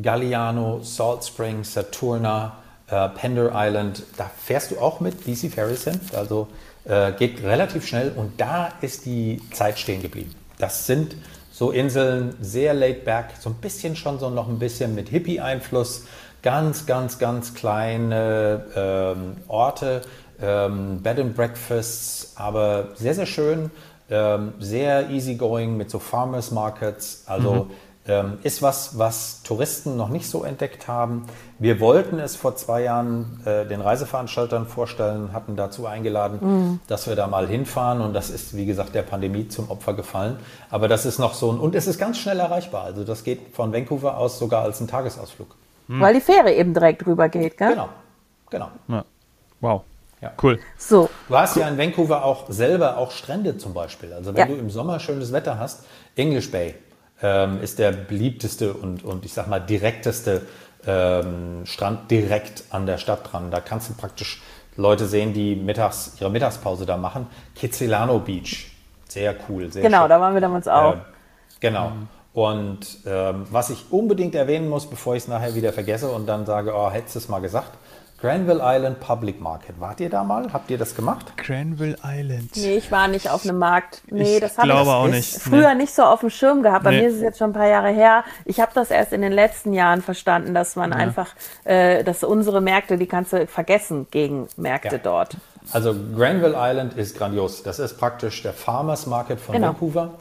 Galliano, 0.00 0.80
Salt 0.82 1.24
Springs, 1.24 1.72
Saturna, 1.72 2.58
äh, 2.88 3.08
Pender 3.10 3.50
Island. 3.54 4.02
Da 4.16 4.30
fährst 4.36 4.70
du 4.70 4.78
auch 4.78 5.00
mit 5.00 5.24
BC 5.24 5.50
Ferries 5.50 5.84
hin. 5.84 6.00
Also 6.12 6.48
äh, 6.84 7.12
geht 7.12 7.42
relativ 7.42 7.86
schnell 7.86 8.12
und 8.14 8.40
da 8.40 8.70
ist 8.80 9.06
die 9.06 9.40
Zeit 9.52 9.78
stehen 9.78 10.02
geblieben. 10.02 10.34
Das 10.58 10.86
sind 10.86 11.16
so 11.50 11.70
Inseln, 11.70 12.34
sehr 12.40 12.74
laid 12.74 13.04
back, 13.04 13.30
so 13.40 13.50
ein 13.50 13.54
bisschen 13.54 13.96
schon 13.96 14.18
so 14.18 14.30
noch 14.30 14.48
ein 14.48 14.58
bisschen 14.58 14.94
mit 14.94 15.08
Hippie-Einfluss. 15.08 16.04
Ganz, 16.42 16.86
ganz, 16.86 17.18
ganz 17.18 17.54
kleine 17.54 18.66
ähm, 18.76 19.36
Orte, 19.48 20.02
ähm, 20.40 21.02
Bed 21.02 21.18
and 21.18 21.34
Breakfasts, 21.34 22.34
aber 22.36 22.90
sehr, 22.94 23.14
sehr 23.14 23.26
schön, 23.26 23.70
ähm, 24.10 24.52
sehr 24.60 25.10
easygoing 25.10 25.76
mit 25.76 25.90
so 25.90 25.98
Farmers 25.98 26.50
Markets. 26.52 27.24
Also 27.26 27.52
mhm 27.64 27.70
ist 28.42 28.62
was, 28.62 28.98
was 28.98 29.42
Touristen 29.42 29.96
noch 29.96 30.08
nicht 30.08 30.28
so 30.28 30.44
entdeckt 30.44 30.86
haben. 30.86 31.26
Wir 31.58 31.80
wollten 31.80 32.18
es 32.20 32.36
vor 32.36 32.54
zwei 32.54 32.82
Jahren 32.82 33.40
äh, 33.44 33.66
den 33.66 33.80
Reiseveranstaltern 33.80 34.66
vorstellen, 34.66 35.32
hatten 35.32 35.56
dazu 35.56 35.86
eingeladen, 35.86 36.38
mhm. 36.40 36.80
dass 36.86 37.08
wir 37.08 37.16
da 37.16 37.26
mal 37.26 37.48
hinfahren 37.48 38.00
und 38.00 38.12
das 38.12 38.30
ist, 38.30 38.56
wie 38.56 38.66
gesagt, 38.66 38.94
der 38.94 39.02
Pandemie 39.02 39.48
zum 39.48 39.70
Opfer 39.70 39.94
gefallen. 39.94 40.38
Aber 40.70 40.86
das 40.86 41.04
ist 41.04 41.18
noch 41.18 41.34
so 41.34 41.50
ein, 41.50 41.58
und 41.58 41.74
es 41.74 41.86
ist 41.86 41.98
ganz 41.98 42.18
schnell 42.18 42.38
erreichbar. 42.38 42.84
Also 42.84 43.02
das 43.02 43.24
geht 43.24 43.54
von 43.54 43.72
Vancouver 43.72 44.16
aus 44.16 44.38
sogar 44.38 44.62
als 44.62 44.80
ein 44.80 44.86
Tagesausflug. 44.86 45.56
Mhm. 45.88 46.00
Weil 46.00 46.14
die 46.14 46.20
Fähre 46.20 46.52
eben 46.52 46.74
direkt 46.74 47.04
drüber 47.04 47.28
geht, 47.28 47.56
gell? 47.56 47.70
Genau, 47.70 47.88
genau. 48.50 48.68
Ja. 48.88 49.04
Wow. 49.60 49.82
Ja. 50.20 50.32
Cool. 50.42 50.58
So. 50.78 51.10
Du 51.28 51.36
hast 51.36 51.56
ja 51.56 51.68
in 51.68 51.76
Vancouver 51.76 52.24
auch 52.24 52.44
selber 52.48 52.96
auch 52.96 53.10
Strände 53.10 53.58
zum 53.58 53.74
Beispiel. 53.74 54.12
Also 54.12 54.34
wenn 54.34 54.48
ja. 54.48 54.54
du 54.54 54.54
im 54.54 54.70
Sommer 54.70 54.98
schönes 54.98 55.32
Wetter 55.32 55.58
hast, 55.58 55.84
English 56.16 56.50
Bay, 56.50 56.74
ähm, 57.22 57.60
ist 57.62 57.78
der 57.78 57.92
beliebteste 57.92 58.74
und, 58.74 59.04
und 59.04 59.24
ich 59.24 59.32
sag 59.32 59.48
mal 59.48 59.60
direkteste 59.60 60.42
ähm, 60.86 61.64
Strand 61.64 62.10
direkt 62.10 62.64
an 62.70 62.86
der 62.86 62.98
Stadt 62.98 63.32
dran. 63.32 63.50
Da 63.50 63.60
kannst 63.60 63.90
du 63.90 63.94
praktisch 63.94 64.42
Leute 64.76 65.06
sehen, 65.06 65.32
die 65.32 65.56
mittags 65.56 66.12
ihre 66.20 66.30
Mittagspause 66.30 66.86
da 66.86 66.96
machen. 66.96 67.26
Kitzilano 67.54 68.18
Beach, 68.18 68.70
sehr 69.08 69.34
cool. 69.48 69.72
Sehr 69.72 69.82
genau, 69.82 70.02
schön. 70.02 70.08
da 70.10 70.20
waren 70.20 70.34
wir 70.34 70.40
damals 70.40 70.68
auch. 70.68 70.94
Äh, 70.94 70.98
Genau. 71.60 71.90
Mhm. 71.90 72.08
Und 72.32 72.98
ähm, 73.06 73.46
was 73.50 73.70
ich 73.70 73.86
unbedingt 73.90 74.34
erwähnen 74.34 74.68
muss, 74.68 74.86
bevor 74.86 75.16
ich 75.16 75.22
es 75.22 75.28
nachher 75.28 75.54
wieder 75.54 75.72
vergesse 75.72 76.08
und 76.08 76.26
dann 76.26 76.44
sage, 76.44 76.74
oh, 76.74 76.90
hättest 76.90 77.14
du 77.14 77.18
es 77.20 77.28
mal 77.28 77.40
gesagt, 77.40 77.72
Granville 78.18 78.60
Island 78.62 78.98
Public 79.00 79.40
Market. 79.40 79.78
Wart 79.78 80.00
ihr 80.00 80.08
da 80.08 80.24
mal? 80.24 80.50
Habt 80.52 80.70
ihr 80.70 80.78
das 80.78 80.94
gemacht? 80.94 81.36
Granville 81.36 81.96
Island. 82.02 82.50
Nee, 82.56 82.76
ich 82.76 82.90
war 82.90 83.08
nicht 83.08 83.28
auf 83.28 83.44
einem 83.44 83.58
Markt. 83.58 84.00
Nee, 84.10 84.36
ich 84.36 84.40
das 84.40 84.56
habe 84.56 84.68
ich 84.68 84.74
auch 84.74 85.06
nicht. 85.08 85.36
früher 85.36 85.74
nee. 85.74 85.82
nicht 85.82 85.94
so 85.94 86.02
auf 86.02 86.20
dem 86.20 86.30
Schirm 86.30 86.62
gehabt. 86.62 86.84
Bei 86.84 86.92
nee. 86.92 87.02
mir 87.02 87.08
ist 87.08 87.16
es 87.16 87.20
jetzt 87.20 87.38
schon 87.38 87.50
ein 87.50 87.52
paar 87.52 87.68
Jahre 87.68 87.90
her. 87.90 88.24
Ich 88.46 88.58
habe 88.60 88.72
das 88.74 88.90
erst 88.90 89.12
in 89.12 89.20
den 89.20 89.32
letzten 89.32 89.74
Jahren 89.74 90.00
verstanden, 90.00 90.54
dass 90.54 90.76
man 90.76 90.92
ja. 90.92 90.96
einfach, 90.96 91.28
äh, 91.64 92.04
dass 92.04 92.24
unsere 92.24 92.62
Märkte, 92.62 92.96
die 92.96 93.06
kannst 93.06 93.34
du 93.34 93.46
vergessen 93.46 94.06
gegen 94.10 94.48
Märkte 94.56 94.96
ja. 94.96 95.00
dort. 95.02 95.36
Also 95.72 95.94
Granville 96.16 96.54
Island 96.56 96.94
ist 96.94 97.18
grandios. 97.18 97.62
Das 97.62 97.78
ist 97.78 97.98
praktisch 97.98 98.42
der 98.42 98.54
Farmers 98.54 99.06
Market 99.06 99.40
von 99.40 99.56
genau. 99.56 99.68
Vancouver. 99.68 100.14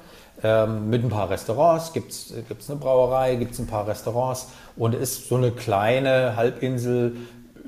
Ähm, 0.44 0.90
mit 0.90 1.02
ein 1.02 1.10
paar 1.10 1.30
Restaurants, 1.30 1.94
gibt 1.94 2.12
es 2.12 2.34
eine 2.70 2.78
Brauerei, 2.78 3.36
gibt 3.36 3.54
es 3.54 3.60
ein 3.60 3.68
paar 3.68 3.88
Restaurants 3.88 4.50
und 4.75 4.94
ist 4.94 5.30
so 5.30 5.38
eine 5.38 5.52
kleine 5.52 6.36
Halbinsel 6.36 7.16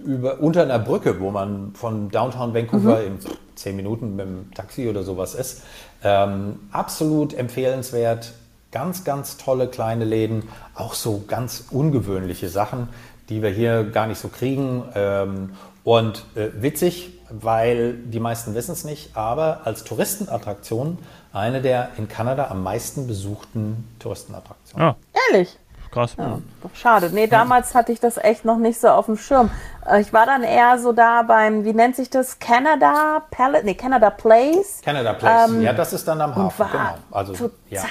über, 0.05 0.39
unter 0.39 0.63
einer 0.63 0.79
Brücke, 0.79 1.19
wo 1.19 1.31
man 1.31 1.73
von 1.73 2.09
Downtown 2.09 2.53
Vancouver 2.53 2.99
mhm. 3.01 3.07
in 3.07 3.19
zehn 3.55 3.75
Minuten 3.75 4.15
mit 4.15 4.25
dem 4.25 4.53
Taxi 4.53 4.87
oder 4.89 5.03
sowas 5.03 5.35
ist. 5.35 5.63
Ähm, 6.03 6.59
absolut 6.71 7.33
empfehlenswert. 7.33 8.33
Ganz, 8.71 9.03
ganz 9.03 9.37
tolle 9.37 9.67
kleine 9.67 10.05
Läden. 10.05 10.43
Auch 10.75 10.93
so 10.93 11.23
ganz 11.27 11.65
ungewöhnliche 11.71 12.49
Sachen, 12.49 12.89
die 13.29 13.41
wir 13.41 13.49
hier 13.49 13.83
gar 13.85 14.07
nicht 14.07 14.19
so 14.19 14.27
kriegen. 14.27 14.83
Ähm, 14.93 15.51
und 15.83 16.25
äh, 16.35 16.49
witzig, 16.61 17.13
weil 17.29 17.93
die 17.93 18.19
meisten 18.19 18.55
wissen 18.55 18.71
es 18.71 18.83
nicht, 18.83 19.15
aber 19.15 19.61
als 19.65 19.83
Touristenattraktion 19.83 20.97
eine 21.33 21.61
der 21.61 21.89
in 21.97 22.07
Kanada 22.07 22.47
am 22.49 22.63
meisten 22.63 23.07
besuchten 23.07 23.87
Touristenattraktionen. 23.99 24.89
Ah. 24.89 24.95
Ehrlich? 25.31 25.57
Krass. 25.97 26.15
Ja, 26.17 26.37
schade. 26.75 27.09
Nee, 27.11 27.25
damals 27.25 27.73
hatte 27.73 27.91
ich 27.91 27.99
das 27.99 28.17
echt 28.17 28.45
noch 28.45 28.57
nicht 28.57 28.79
so 28.79 28.89
auf 28.89 29.07
dem 29.07 29.17
Schirm. 29.17 29.49
Äh, 29.89 30.01
ich 30.01 30.13
war 30.13 30.27
dann 30.27 30.43
eher 30.43 30.77
so 30.77 30.93
da 30.93 31.23
beim, 31.23 31.63
wie 31.65 31.73
nennt 31.73 31.95
sich 31.95 32.11
das? 32.11 32.37
Canada 32.37 33.23
Palace? 33.31 33.63
Nee, 33.63 33.73
Canada 33.73 34.11
Place. 34.11 34.81
Canada 34.83 35.13
Place. 35.13 35.49
Ähm, 35.49 35.61
ja, 35.63 35.73
das 35.73 35.93
ist 35.93 36.07
dann 36.07 36.21
am 36.21 36.35
Hafen. 36.35 36.59
War 36.59 36.71
genau. 36.71 36.93
Also, 37.09 37.33
total 37.33 37.51
ja. 37.69 37.81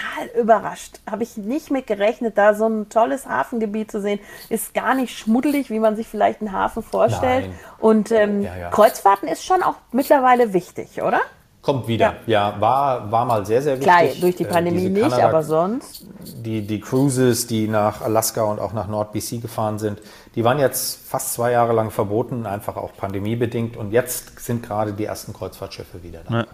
überrascht. 0.41 1.01
Habe 1.11 1.25
ich 1.25 1.37
nicht 1.37 1.73
mit 1.73 1.89
gerechnet, 1.89 2.39
da 2.39 2.55
so 2.55 2.69
ein 2.69 2.89
tolles 2.89 3.27
Hafengebiet 3.27 3.91
zu 3.91 4.01
sehen. 4.01 4.21
Ist 4.51 4.73
gar 4.73 4.95
nicht 4.95 5.19
schmuddelig, 5.19 5.69
wie 5.71 5.81
man 5.81 5.97
sich 5.97 6.07
vielleicht 6.07 6.41
einen 6.41 6.53
Hafen 6.53 6.85
vorstellt. 6.85 7.47
Nein. 7.47 7.59
Und 7.79 8.13
ähm, 8.13 8.43
ja, 8.43 8.57
ja. 8.57 8.71
Kreuzfahrten 8.71 9.29
ist 9.29 9.45
schon 9.45 9.65
auch 9.65 9.75
mittlerweile 9.91 10.53
wichtig, 10.53 11.03
oder? 11.03 11.21
Kommt 11.66 11.88
wieder. 11.88 12.14
Ja, 12.26 12.50
ja 12.52 12.61
war, 12.61 13.11
war 13.11 13.25
mal 13.25 13.44
sehr, 13.44 13.61
sehr 13.61 13.80
wichtig. 13.80 13.92
Klar, 13.92 14.04
durch 14.20 14.37
die 14.37 14.44
äh, 14.44 14.46
Pandemie 14.46 14.87
äh, 14.87 14.88
nicht, 14.88 15.02
Kanada, 15.02 15.28
aber 15.28 15.42
sonst. 15.42 16.06
Die, 16.25 16.64
die 16.64 16.80
Cruises, 16.80 17.49
die 17.49 17.66
nach 17.66 18.02
Alaska 18.02 18.44
und 18.44 18.61
auch 18.61 18.73
nach 18.73 18.87
Nord-BC 18.87 19.42
gefahren 19.42 19.80
sind, 19.80 20.00
die 20.37 20.44
waren 20.44 20.61
jetzt 20.61 21.08
fast 21.08 21.32
zwei 21.32 21.50
Jahre 21.50 21.73
lang 21.73 21.90
verboten, 21.90 22.46
einfach 22.46 22.76
auch 22.76 22.92
pandemiebedingt. 22.96 23.76
Und 23.76 23.90
jetzt 23.90 24.38
sind 24.38 24.62
gerade 24.62 24.92
die 24.92 25.06
ersten 25.06 25.32
Kreuzfahrtschiffe 25.32 26.04
wieder 26.04 26.20
da. 26.28 26.35
Ja. 26.35 26.46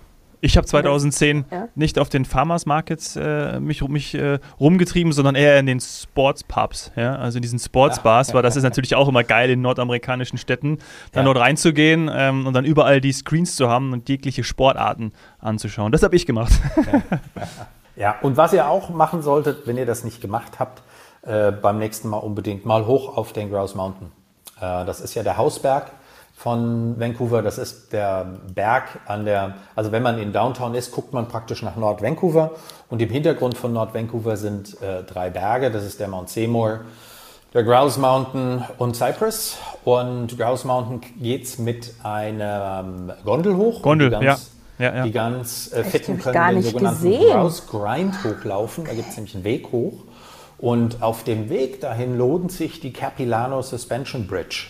Ich 0.44 0.56
habe 0.56 0.66
2010 0.66 1.44
ja. 1.52 1.68
nicht 1.76 2.00
auf 2.00 2.08
den 2.08 2.24
Farmers 2.24 2.66
Markets 2.66 3.14
äh, 3.14 3.60
mich, 3.60 3.80
mich 3.86 4.12
äh, 4.16 4.40
rumgetrieben, 4.58 5.12
sondern 5.12 5.36
eher 5.36 5.56
in 5.60 5.66
den 5.66 5.78
Sportspubs, 5.78 6.90
ja, 6.96 7.14
also 7.14 7.38
in 7.38 7.42
diesen 7.42 7.60
Sportsbars, 7.60 8.28
ja. 8.28 8.34
weil 8.34 8.42
das 8.42 8.56
ist 8.56 8.64
natürlich 8.64 8.96
auch 8.96 9.06
immer 9.06 9.22
geil 9.22 9.50
in 9.50 9.60
nordamerikanischen 9.60 10.38
Städten, 10.38 10.78
dann 11.12 11.26
dort 11.26 11.38
reinzugehen 11.38 12.10
ähm, 12.12 12.44
und 12.44 12.54
dann 12.54 12.64
überall 12.64 13.00
die 13.00 13.12
Screens 13.12 13.54
zu 13.54 13.68
haben 13.68 13.92
und 13.92 14.08
jegliche 14.08 14.42
Sportarten 14.42 15.12
anzuschauen. 15.38 15.92
Das 15.92 16.02
habe 16.02 16.16
ich 16.16 16.26
gemacht. 16.26 16.52
Ja. 17.94 18.16
und 18.22 18.38
was 18.38 18.54
ihr 18.54 18.68
auch 18.68 18.88
machen 18.88 19.20
solltet, 19.20 19.66
wenn 19.66 19.76
ihr 19.76 19.84
das 19.84 20.02
nicht 20.02 20.22
gemacht 20.22 20.58
habt, 20.58 20.82
äh, 21.26 21.52
beim 21.52 21.78
nächsten 21.78 22.08
Mal 22.08 22.16
unbedingt 22.16 22.64
mal 22.64 22.86
hoch 22.86 23.18
auf 23.18 23.34
den 23.34 23.50
Grouse 23.50 23.74
Mountain. 23.74 24.10
Äh, 24.56 24.86
das 24.86 25.02
ist 25.02 25.14
ja 25.14 25.22
der 25.22 25.36
Hausberg 25.36 25.92
von 26.34 26.98
Vancouver. 26.98 27.42
Das 27.42 27.58
ist 27.58 27.92
der 27.92 28.26
Berg 28.54 29.00
an 29.06 29.24
der, 29.24 29.54
also 29.76 29.92
wenn 29.92 30.02
man 30.02 30.18
in 30.18 30.32
Downtown 30.32 30.74
ist, 30.74 30.90
guckt 30.90 31.12
man 31.12 31.28
praktisch 31.28 31.62
nach 31.62 31.76
Nord 31.76 32.02
Vancouver 32.02 32.52
und 32.88 33.00
im 33.00 33.10
Hintergrund 33.10 33.56
von 33.56 33.72
Nord 33.72 33.94
Vancouver 33.94 34.36
sind 34.36 34.80
äh, 34.82 35.04
drei 35.04 35.30
Berge. 35.30 35.70
Das 35.70 35.84
ist 35.84 36.00
der 36.00 36.08
Mount 36.08 36.30
Seymour, 36.30 36.80
der 37.54 37.62
Grouse 37.62 37.98
Mountain 37.98 38.64
und 38.78 38.96
Cypress. 38.96 39.58
Und 39.84 40.36
Grouse 40.38 40.64
Mountain 40.64 41.00
geht 41.20 41.44
es 41.44 41.58
mit 41.58 41.94
einer 42.02 42.84
Gondel 43.24 43.56
hoch. 43.56 43.82
Gondel, 43.82 44.10
ganz, 44.10 44.24
ja. 44.24 44.36
Ja, 44.78 44.96
ja. 44.96 45.04
Die 45.04 45.12
ganz 45.12 45.72
äh, 45.72 45.84
fitten 45.84 46.18
können 46.18 46.54
den 46.54 46.62
sogenannten 46.62 47.02
gesehen. 47.02 47.30
Grouse 47.30 47.66
Grind 47.68 48.24
hochlaufen. 48.24 48.84
Da 48.84 48.94
gibt 48.94 49.10
es 49.10 49.16
nämlich 49.16 49.34
einen 49.34 49.44
Weg 49.44 49.70
hoch. 49.70 50.04
Und 50.58 51.02
auf 51.02 51.24
dem 51.24 51.50
Weg 51.50 51.80
dahin 51.80 52.16
lohnt 52.16 52.52
sich 52.52 52.80
die 52.80 52.92
Capilano 52.92 53.62
Suspension 53.62 54.26
Bridge. 54.26 54.68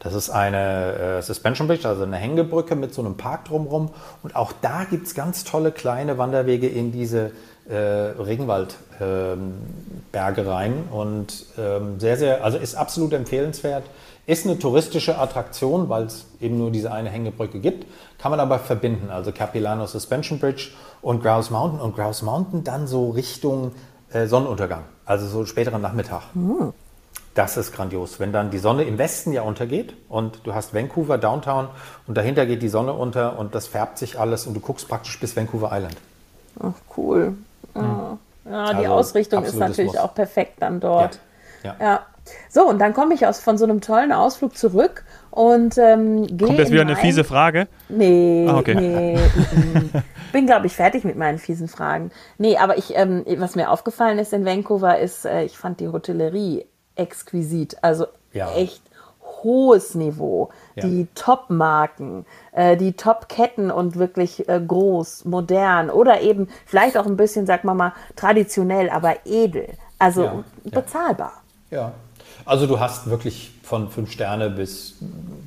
Das 0.00 0.14
ist 0.14 0.30
eine 0.30 1.18
äh, 1.18 1.22
Suspension 1.22 1.66
Bridge, 1.66 1.88
also 1.88 2.02
eine 2.02 2.16
Hängebrücke 2.16 2.76
mit 2.76 2.94
so 2.94 3.02
einem 3.02 3.16
Park 3.16 3.46
drumherum. 3.46 3.90
Und 4.22 4.36
auch 4.36 4.52
da 4.60 4.84
gibt 4.84 5.06
es 5.06 5.14
ganz 5.14 5.44
tolle 5.44 5.72
kleine 5.72 6.18
Wanderwege 6.18 6.68
in 6.68 6.92
diese 6.92 7.32
äh, 7.68 7.74
Regenwaldberge 7.74 10.40
ähm, 10.40 10.48
rein. 10.48 10.84
Und 10.90 11.46
ähm, 11.58 11.98
sehr, 11.98 12.16
sehr, 12.16 12.44
also 12.44 12.58
ist 12.58 12.74
absolut 12.74 13.12
empfehlenswert. 13.12 13.84
Ist 14.26 14.46
eine 14.46 14.58
touristische 14.58 15.18
Attraktion, 15.18 15.88
weil 15.88 16.04
es 16.04 16.26
eben 16.40 16.58
nur 16.58 16.70
diese 16.70 16.92
eine 16.92 17.08
Hängebrücke 17.08 17.60
gibt. 17.60 17.86
Kann 18.18 18.30
man 18.30 18.40
aber 18.40 18.58
verbinden. 18.58 19.10
Also 19.10 19.32
Capilano 19.32 19.86
Suspension 19.86 20.38
Bridge 20.38 20.68
und 21.02 21.22
Grouse 21.22 21.50
Mountain. 21.50 21.80
Und 21.80 21.96
Grouse 21.96 22.22
Mountain 22.22 22.62
dann 22.62 22.86
so 22.86 23.10
Richtung 23.10 23.72
äh, 24.12 24.26
Sonnenuntergang, 24.26 24.84
also 25.04 25.26
so 25.26 25.44
späteren 25.44 25.82
Nachmittag. 25.82 26.22
Mhm. 26.34 26.72
Das 27.38 27.56
ist 27.56 27.70
grandios. 27.70 28.18
Wenn 28.18 28.32
dann 28.32 28.50
die 28.50 28.58
Sonne 28.58 28.82
im 28.82 28.98
Westen 28.98 29.32
ja 29.32 29.42
untergeht 29.42 29.94
und 30.08 30.40
du 30.42 30.54
hast 30.54 30.74
Vancouver, 30.74 31.18
Downtown 31.18 31.68
und 32.08 32.16
dahinter 32.16 32.46
geht 32.46 32.62
die 32.62 32.68
Sonne 32.68 32.92
unter 32.92 33.38
und 33.38 33.54
das 33.54 33.68
färbt 33.68 33.96
sich 33.96 34.18
alles 34.18 34.48
und 34.48 34.54
du 34.54 34.60
guckst 34.60 34.88
praktisch 34.88 35.20
bis 35.20 35.36
Vancouver 35.36 35.70
Island. 35.72 35.94
Ach, 36.60 36.72
cool. 36.96 37.34
Ja, 37.76 38.18
ja 38.50 38.70
die 38.72 38.78
also, 38.78 38.88
Ausrichtung 38.88 39.44
ist 39.44 39.54
natürlich 39.54 39.92
Muss. 39.92 40.00
auch 40.00 40.16
perfekt 40.16 40.54
dann 40.58 40.80
dort. 40.80 41.20
Ja. 41.62 41.76
ja. 41.78 41.86
ja. 41.86 42.06
So, 42.48 42.68
und 42.68 42.80
dann 42.80 42.92
komme 42.92 43.14
ich 43.14 43.24
aus, 43.24 43.38
von 43.38 43.56
so 43.56 43.66
einem 43.66 43.80
tollen 43.82 44.10
Ausflug 44.10 44.56
zurück 44.56 45.04
und 45.30 45.78
ähm, 45.78 46.26
gehe. 46.26 46.48
Kommt 46.48 46.58
jetzt 46.58 46.72
wieder 46.72 46.82
eine 46.82 46.96
fiese 46.96 47.22
Frage? 47.22 47.68
Nee, 47.88 48.48
ah, 48.50 48.58
okay. 48.58 48.74
nee. 48.74 49.16
Bin, 50.32 50.46
glaube 50.46 50.66
ich, 50.66 50.72
fertig 50.74 51.04
mit 51.04 51.14
meinen 51.14 51.38
fiesen 51.38 51.68
Fragen. 51.68 52.10
Nee, 52.36 52.56
aber 52.56 52.78
ich, 52.78 52.96
ähm, 52.96 53.24
was 53.36 53.54
mir 53.54 53.70
aufgefallen 53.70 54.18
ist 54.18 54.32
in 54.32 54.44
Vancouver, 54.44 54.98
ist, 54.98 55.24
äh, 55.24 55.44
ich 55.44 55.56
fand 55.56 55.78
die 55.78 55.86
Hotellerie 55.86 56.66
exquisit. 56.98 57.76
Also 57.82 58.06
ja. 58.32 58.52
echt 58.54 58.82
hohes 59.42 59.94
Niveau. 59.94 60.50
Ja. 60.74 60.86
Die 60.86 61.06
Top-Marken, 61.14 62.26
äh, 62.52 62.76
die 62.76 62.92
Top-Ketten 62.92 63.70
und 63.70 63.96
wirklich 63.96 64.48
äh, 64.48 64.60
groß, 64.60 65.24
modern 65.24 65.90
oder 65.90 66.20
eben 66.20 66.48
vielleicht 66.66 66.96
auch 66.96 67.06
ein 67.06 67.16
bisschen, 67.16 67.46
sag 67.46 67.64
mal 67.64 67.74
mal, 67.74 67.92
traditionell, 68.16 68.90
aber 68.90 69.26
edel. 69.26 69.68
Also 69.98 70.24
ja. 70.24 70.44
bezahlbar. 70.64 71.42
Ja. 71.70 71.92
Also 72.44 72.66
du 72.66 72.80
hast 72.80 73.10
wirklich 73.10 73.52
von 73.62 73.90
fünf 73.90 74.10
Sterne 74.10 74.50
bis 74.50 74.96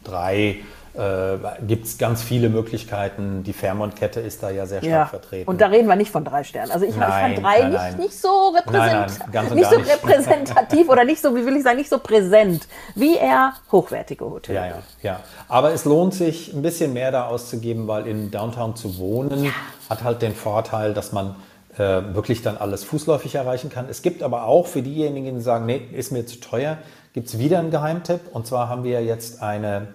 drei 0.03 0.59
äh, 0.93 1.37
gibt 1.65 1.85
es 1.85 1.97
ganz 1.97 2.21
viele 2.21 2.49
Möglichkeiten. 2.49 3.43
Die 3.43 3.53
Fairmont-Kette 3.53 4.19
ist 4.19 4.43
da 4.43 4.49
ja 4.49 4.65
sehr 4.65 4.79
stark 4.79 4.91
ja. 4.91 5.05
vertreten. 5.05 5.49
Und 5.49 5.61
da 5.61 5.67
reden 5.67 5.87
wir 5.87 5.95
nicht 5.95 6.11
von 6.11 6.25
drei 6.25 6.43
Sternen. 6.43 6.71
Also 6.71 6.85
ich, 6.85 6.95
nein, 6.95 7.09
ich 7.09 7.35
fand 7.35 7.45
drei 7.45 7.61
nein, 7.61 7.71
nein. 7.71 7.95
Nicht, 7.95 8.09
nicht 8.09 8.21
so, 8.21 8.49
repräsent, 8.49 9.55
nicht 9.55 9.69
so 9.69 9.77
nicht. 9.77 9.91
repräsentativ 9.91 10.89
oder 10.89 11.05
nicht 11.05 11.21
so, 11.21 11.35
wie 11.35 11.45
will 11.45 11.55
ich 11.55 11.63
sagen, 11.63 11.77
nicht 11.77 11.89
so 11.89 11.99
präsent 11.99 12.67
wie 12.95 13.15
eher 13.15 13.53
hochwertige 13.71 14.25
Hotels. 14.25 14.55
Ja, 14.55 14.65
ja, 14.65 14.75
ja. 15.01 15.19
Aber 15.47 15.71
es 15.71 15.85
lohnt 15.85 16.13
sich, 16.13 16.53
ein 16.53 16.61
bisschen 16.61 16.93
mehr 16.93 17.11
da 17.11 17.27
auszugeben, 17.27 17.87
weil 17.87 18.07
in 18.07 18.29
Downtown 18.29 18.75
zu 18.75 18.97
wohnen 18.97 19.45
ja. 19.45 19.51
hat 19.89 20.03
halt 20.03 20.21
den 20.21 20.35
Vorteil, 20.35 20.93
dass 20.93 21.13
man 21.13 21.35
äh, 21.77 22.13
wirklich 22.13 22.41
dann 22.41 22.57
alles 22.57 22.83
fußläufig 22.83 23.35
erreichen 23.35 23.69
kann. 23.69 23.87
Es 23.89 24.01
gibt 24.01 24.23
aber 24.23 24.43
auch 24.43 24.67
für 24.67 24.81
diejenigen, 24.81 25.35
die 25.35 25.41
sagen, 25.41 25.65
nee, 25.65 25.87
ist 25.93 26.11
mir 26.11 26.25
zu 26.25 26.39
teuer, 26.41 26.77
gibt 27.13 27.27
es 27.27 27.39
wieder 27.39 27.59
einen 27.59 27.71
Geheimtipp. 27.71 28.21
Und 28.33 28.45
zwar 28.45 28.67
haben 28.67 28.83
wir 28.83 29.03
jetzt 29.03 29.41
eine 29.41 29.87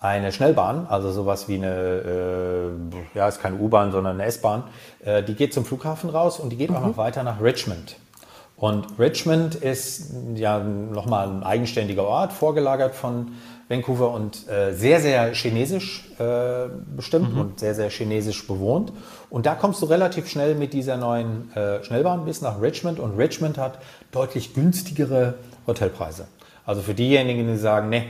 eine 0.00 0.30
Schnellbahn, 0.30 0.86
also 0.88 1.10
sowas 1.10 1.48
wie 1.48 1.56
eine, 1.56 1.74
äh, 1.74 3.18
ja, 3.18 3.28
ist 3.28 3.42
keine 3.42 3.56
U-Bahn, 3.56 3.90
sondern 3.90 4.14
eine 4.14 4.26
S-Bahn, 4.26 4.64
äh, 5.04 5.22
die 5.22 5.34
geht 5.34 5.52
zum 5.52 5.64
Flughafen 5.64 6.10
raus 6.10 6.38
und 6.38 6.50
die 6.50 6.56
geht 6.56 6.70
mhm. 6.70 6.76
auch 6.76 6.86
noch 6.86 6.96
weiter 6.96 7.22
nach 7.22 7.40
Richmond. 7.40 7.96
Und 8.56 8.98
Richmond 8.98 9.54
ist 9.54 10.12
ja 10.34 10.58
nochmal 10.58 11.28
ein 11.28 11.42
eigenständiger 11.44 12.04
Ort, 12.04 12.32
vorgelagert 12.32 12.94
von 12.94 13.32
Vancouver 13.68 14.10
und 14.12 14.48
äh, 14.48 14.72
sehr, 14.72 15.00
sehr 15.00 15.32
chinesisch 15.32 16.10
äh, 16.18 16.68
bestimmt 16.96 17.34
mhm. 17.34 17.40
und 17.40 17.60
sehr, 17.60 17.74
sehr 17.74 17.90
chinesisch 17.90 18.46
bewohnt. 18.46 18.92
Und 19.30 19.46
da 19.46 19.54
kommst 19.54 19.82
du 19.82 19.86
relativ 19.86 20.28
schnell 20.28 20.54
mit 20.54 20.72
dieser 20.72 20.96
neuen 20.96 21.54
äh, 21.54 21.84
Schnellbahn 21.84 22.24
bis 22.24 22.40
nach 22.40 22.60
Richmond 22.60 22.98
und 22.98 23.16
Richmond 23.16 23.58
hat 23.58 23.78
deutlich 24.10 24.54
günstigere 24.54 25.34
Hotelpreise. 25.66 26.26
Also 26.64 26.82
für 26.82 26.94
diejenigen, 26.94 27.46
die 27.46 27.56
sagen, 27.56 27.90
nee, 27.90 28.04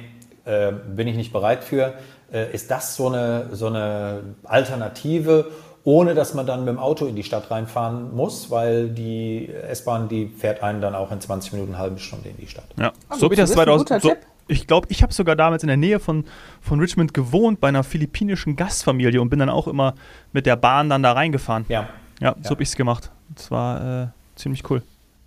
äh, 0.48 0.72
bin 0.72 1.06
ich 1.06 1.16
nicht 1.16 1.32
bereit 1.32 1.62
für, 1.62 1.94
äh, 2.32 2.52
ist 2.52 2.70
das 2.70 2.96
so 2.96 3.08
eine, 3.08 3.50
so 3.52 3.66
eine 3.66 4.22
Alternative, 4.44 5.50
ohne 5.84 6.14
dass 6.14 6.34
man 6.34 6.46
dann 6.46 6.60
mit 6.60 6.68
dem 6.68 6.78
Auto 6.78 7.06
in 7.06 7.16
die 7.16 7.22
Stadt 7.22 7.50
reinfahren 7.50 8.14
muss, 8.14 8.50
weil 8.50 8.88
die 8.88 9.48
S-Bahn, 9.48 10.08
die 10.08 10.26
fährt 10.26 10.62
einen 10.62 10.80
dann 10.80 10.94
auch 10.94 11.12
in 11.12 11.20
20 11.20 11.52
Minuten, 11.52 11.74
eine 11.74 11.82
halbe 11.82 11.98
Stunde 11.98 12.28
in 12.28 12.36
die 12.36 12.46
Stadt. 12.46 12.66
Ja, 12.78 12.92
so 13.10 13.24
habe 13.24 13.34
ich 13.34 13.40
das 13.40 13.52
2000. 13.52 14.02
So, 14.02 14.12
ich 14.48 14.66
glaube, 14.66 14.86
ich 14.90 15.02
habe 15.02 15.12
sogar 15.12 15.36
damals 15.36 15.62
in 15.62 15.68
der 15.68 15.76
Nähe 15.76 16.00
von, 16.00 16.24
von 16.60 16.80
Richmond 16.80 17.14
gewohnt, 17.14 17.60
bei 17.60 17.68
einer 17.68 17.84
philippinischen 17.84 18.56
Gastfamilie 18.56 19.20
und 19.20 19.28
bin 19.28 19.38
dann 19.38 19.50
auch 19.50 19.68
immer 19.68 19.94
mit 20.32 20.46
der 20.46 20.56
Bahn 20.56 20.88
dann 20.88 21.02
da 21.02 21.12
reingefahren. 21.12 21.66
Ja. 21.68 21.88
Ja, 22.20 22.34
so 22.34 22.44
ja. 22.44 22.50
habe 22.50 22.62
ich 22.62 22.70
es 22.70 22.76
gemacht. 22.76 23.10
Das 23.34 23.50
war 23.50 24.02
äh, 24.02 24.06
ziemlich 24.34 24.68
cool. 24.70 24.82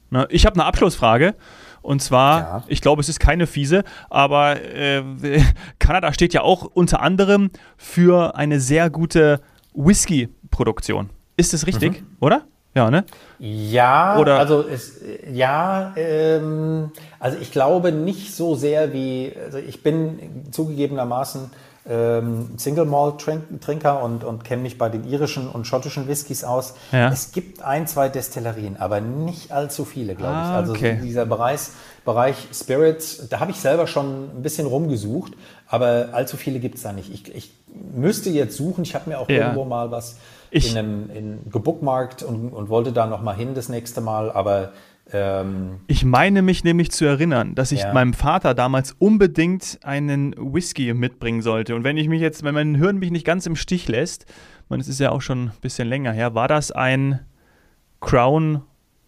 Na, 0.10 0.25
ich 0.30 0.46
habe 0.46 0.56
eine 0.56 0.66
Abschlussfrage. 0.66 1.36
Und 1.82 2.02
zwar, 2.02 2.40
ja. 2.40 2.64
ich 2.68 2.82
glaube, 2.82 3.02
es 3.02 3.10
ist 3.10 3.20
keine 3.20 3.48
fiese, 3.48 3.84
aber 4.10 4.62
äh, 4.62 5.04
Kanada 5.80 6.14
steht 6.14 6.34
ja 6.34 6.42
auch 6.42 6.66
unter 6.66 7.02
anderem 7.02 7.52
für 7.78 8.36
eine 8.36 8.60
sehr 8.60 8.90
gute 8.90 9.42
Whisky-Produktion. 9.74 11.10
Ist 11.38 11.54
das 11.54 11.66
richtig, 11.66 12.02
mhm. 12.02 12.08
oder? 12.20 12.46
Ja, 12.74 12.90
ne? 12.90 13.04
Ja, 13.40 14.18
Oder 14.18 14.40
also 14.40 14.66
es, 14.66 15.02
ja, 15.30 15.94
ähm, 15.98 16.92
also 17.20 17.38
ich 17.42 17.52
glaube 17.52 17.92
nicht 17.92 18.34
so 18.34 18.56
sehr 18.56 18.94
wie, 18.94 19.34
also 19.44 19.58
ich 19.58 19.84
bin 19.84 20.46
zugegebenermaßen 20.52 21.52
ähm, 21.90 22.52
Single 22.58 22.86
Malt 22.86 23.26
Trinker 23.62 24.04
und, 24.04 24.24
und 24.24 24.44
kenne 24.44 24.62
mich 24.62 24.78
bei 24.78 24.90
den 24.90 25.04
irischen 25.04 25.48
und 25.48 25.66
schottischen 25.66 26.08
Whiskys 26.08 26.44
aus. 26.44 26.76
Ja. 26.92 27.12
Es 27.12 27.32
gibt 27.32 27.62
ein, 27.64 27.88
zwei 27.88 28.10
Destillerien, 28.10 28.78
aber 28.78 29.02
nicht 29.02 29.52
allzu 29.52 29.86
viele, 29.86 30.16
glaube 30.16 30.34
ah, 30.34 30.50
ich. 30.50 30.56
Also 30.58 30.72
okay. 30.74 31.00
dieser 31.02 31.26
Bereich, 31.26 31.62
Bereich 32.06 32.48
Spirits, 32.54 33.28
da 33.30 33.40
habe 33.40 33.52
ich 33.52 33.58
selber 33.58 33.88
schon 33.88 34.38
ein 34.38 34.42
bisschen 34.44 34.68
rumgesucht, 34.68 35.34
aber 35.68 36.10
allzu 36.12 36.38
viele 36.38 36.60
gibt 36.60 36.76
es 36.76 36.84
da 36.84 36.94
nicht. 36.94 37.12
Ich, 37.12 37.34
ich 37.34 37.52
müsste 37.94 38.30
jetzt 38.30 38.56
suchen, 38.58 38.84
ich 38.84 38.94
habe 38.94 39.10
mir 39.10 39.20
auch 39.20 39.30
ja. 39.30 39.38
irgendwo 39.38 39.66
mal 39.66 39.92
was 39.92 40.18
ich, 40.52 40.72
in 40.72 40.78
einem 40.78 41.10
in 41.10 41.40
gebookmarkt 41.50 42.24
und, 42.24 42.50
und 42.50 42.70
wollte 42.70 42.92
da 42.92 43.08
noch 43.08 43.22
mal 43.22 43.36
hin 43.36 43.56
das 43.56 43.70
nächste 43.70 44.02
Mal, 44.02 44.32
aber 44.32 44.74
ähm, 45.13 45.80
ich 45.88 46.06
meine 46.06 46.41
mich 46.41 46.63
nämlich 46.63 46.91
zu 46.91 47.06
erinnern, 47.06 47.56
dass 47.56 47.72
ich 47.72 47.82
ja. 47.82 47.94
meinem 47.94 48.13
Vater 48.13 48.53
damals 48.53 48.96
unbedingt 49.00 49.80
einen 49.84 50.36
Whisky 50.38 50.94
mitbringen 50.94 51.41
sollte. 51.41 51.75
Und 51.75 51.84
wenn 51.84 51.98
ich 51.98 52.08
mich 52.08 52.22
jetzt, 52.22 52.44
wenn 52.44 52.53
mein 52.53 52.75
Hirn 52.75 52.98
mich 52.98 53.12
nicht 53.12 53.25
ganz 53.25 53.46
im 53.46 53.56
Stich 53.56 53.88
lässt, 53.88 54.25
man, 54.70 54.80
es 54.80 54.88
ist 54.88 55.00
ja 55.00 55.12
auch 55.12 55.22
schon 55.22 55.46
ein 55.46 55.51
bisschen 55.62 55.88
länger 55.88 56.12
her, 56.12 56.34
war 56.34 56.48
das 56.48 56.72
ein 56.72 57.20
Crown 58.00 58.62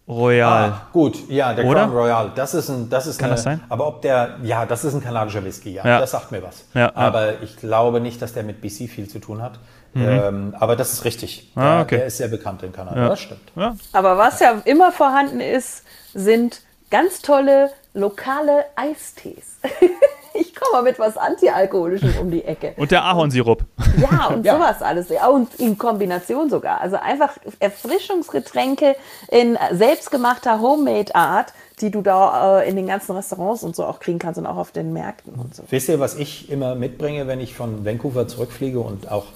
Royal. 0.06 0.70
Ah, 0.70 0.88
gut, 0.92 1.30
ja, 1.30 1.54
der 1.54 1.64
Oder? 1.64 1.86
Crown 1.86 1.96
Royal. 1.96 2.32
Das 2.34 2.52
ist 2.52 2.68
ein, 2.68 2.90
das 2.90 3.06
ist 3.06 3.18
Kann 3.18 3.26
eine, 3.26 3.36
das 3.36 3.42
sein? 3.42 3.60
Aber 3.70 3.86
ob 3.86 4.02
der, 4.02 4.36
ja, 4.42 4.66
das 4.66 4.84
ist 4.84 4.94
ein 4.94 5.02
kanadischer 5.02 5.42
Whisky, 5.42 5.72
ja, 5.72 5.86
ja. 5.86 5.98
das 5.98 6.10
sagt 6.10 6.30
mir 6.30 6.42
was. 6.42 6.66
Ja, 6.74 6.94
aber 6.94 7.42
ich 7.42 7.56
glaube 7.56 8.00
nicht, 8.00 8.20
dass 8.20 8.34
der 8.34 8.42
mit 8.42 8.60
BC 8.60 8.88
viel 8.90 9.08
zu 9.08 9.18
tun 9.18 9.40
hat. 9.40 9.58
Mhm. 9.94 10.08
Ähm, 10.08 10.56
aber 10.58 10.76
das 10.76 10.92
ist 10.92 11.04
richtig. 11.04 11.50
Ah, 11.54 11.76
der, 11.76 11.82
okay. 11.82 11.96
der, 11.96 12.06
ist 12.06 12.16
sehr 12.18 12.28
bekannt 12.28 12.62
in 12.62 12.72
Kanada. 12.72 13.00
Ja. 13.00 13.08
Das 13.08 13.20
stimmt. 13.20 13.52
Ja. 13.56 13.76
Aber 13.92 14.18
was 14.18 14.40
ja 14.40 14.60
immer 14.64 14.92
vorhanden 14.92 15.40
ist, 15.40 15.84
sind 16.14 16.60
ganz 16.90 17.22
tolle 17.22 17.70
lokale 17.94 18.64
Eistees. 18.74 19.58
ich 20.34 20.54
komme 20.54 20.72
mal 20.72 20.82
mit 20.82 20.98
was 20.98 21.16
Antialkoholischem 21.16 22.16
um 22.20 22.30
die 22.30 22.44
Ecke. 22.44 22.74
Und 22.76 22.90
der 22.90 23.04
Ahornsirup. 23.04 23.64
Ja, 23.96 24.26
und 24.26 24.44
ja. 24.44 24.56
sowas 24.56 24.82
alles. 24.82 25.08
Ja, 25.08 25.28
und 25.28 25.54
in 25.54 25.78
Kombination 25.78 26.50
sogar. 26.50 26.80
Also 26.80 26.96
einfach 26.96 27.36
Erfrischungsgetränke 27.60 28.96
in 29.28 29.56
selbstgemachter 29.72 30.60
Homemade-Art, 30.60 31.52
die 31.80 31.90
du 31.90 32.02
da 32.02 32.60
äh, 32.60 32.68
in 32.68 32.76
den 32.76 32.88
ganzen 32.88 33.14
Restaurants 33.14 33.62
und 33.62 33.76
so 33.76 33.84
auch 33.84 34.00
kriegen 34.00 34.18
kannst 34.18 34.38
und 34.38 34.46
auch 34.46 34.56
auf 34.56 34.72
den 34.72 34.92
Märkten 34.92 35.34
und 35.34 35.54
so. 35.54 35.62
Wisst 35.70 35.88
ihr, 35.88 36.00
was 36.00 36.16
ich 36.16 36.50
immer 36.50 36.74
mitbringe, 36.74 37.26
wenn 37.28 37.40
ich 37.40 37.54
von 37.54 37.84
Vancouver 37.84 38.26
zurückfliege 38.26 38.80
und 38.80 39.10
auch 39.10 39.26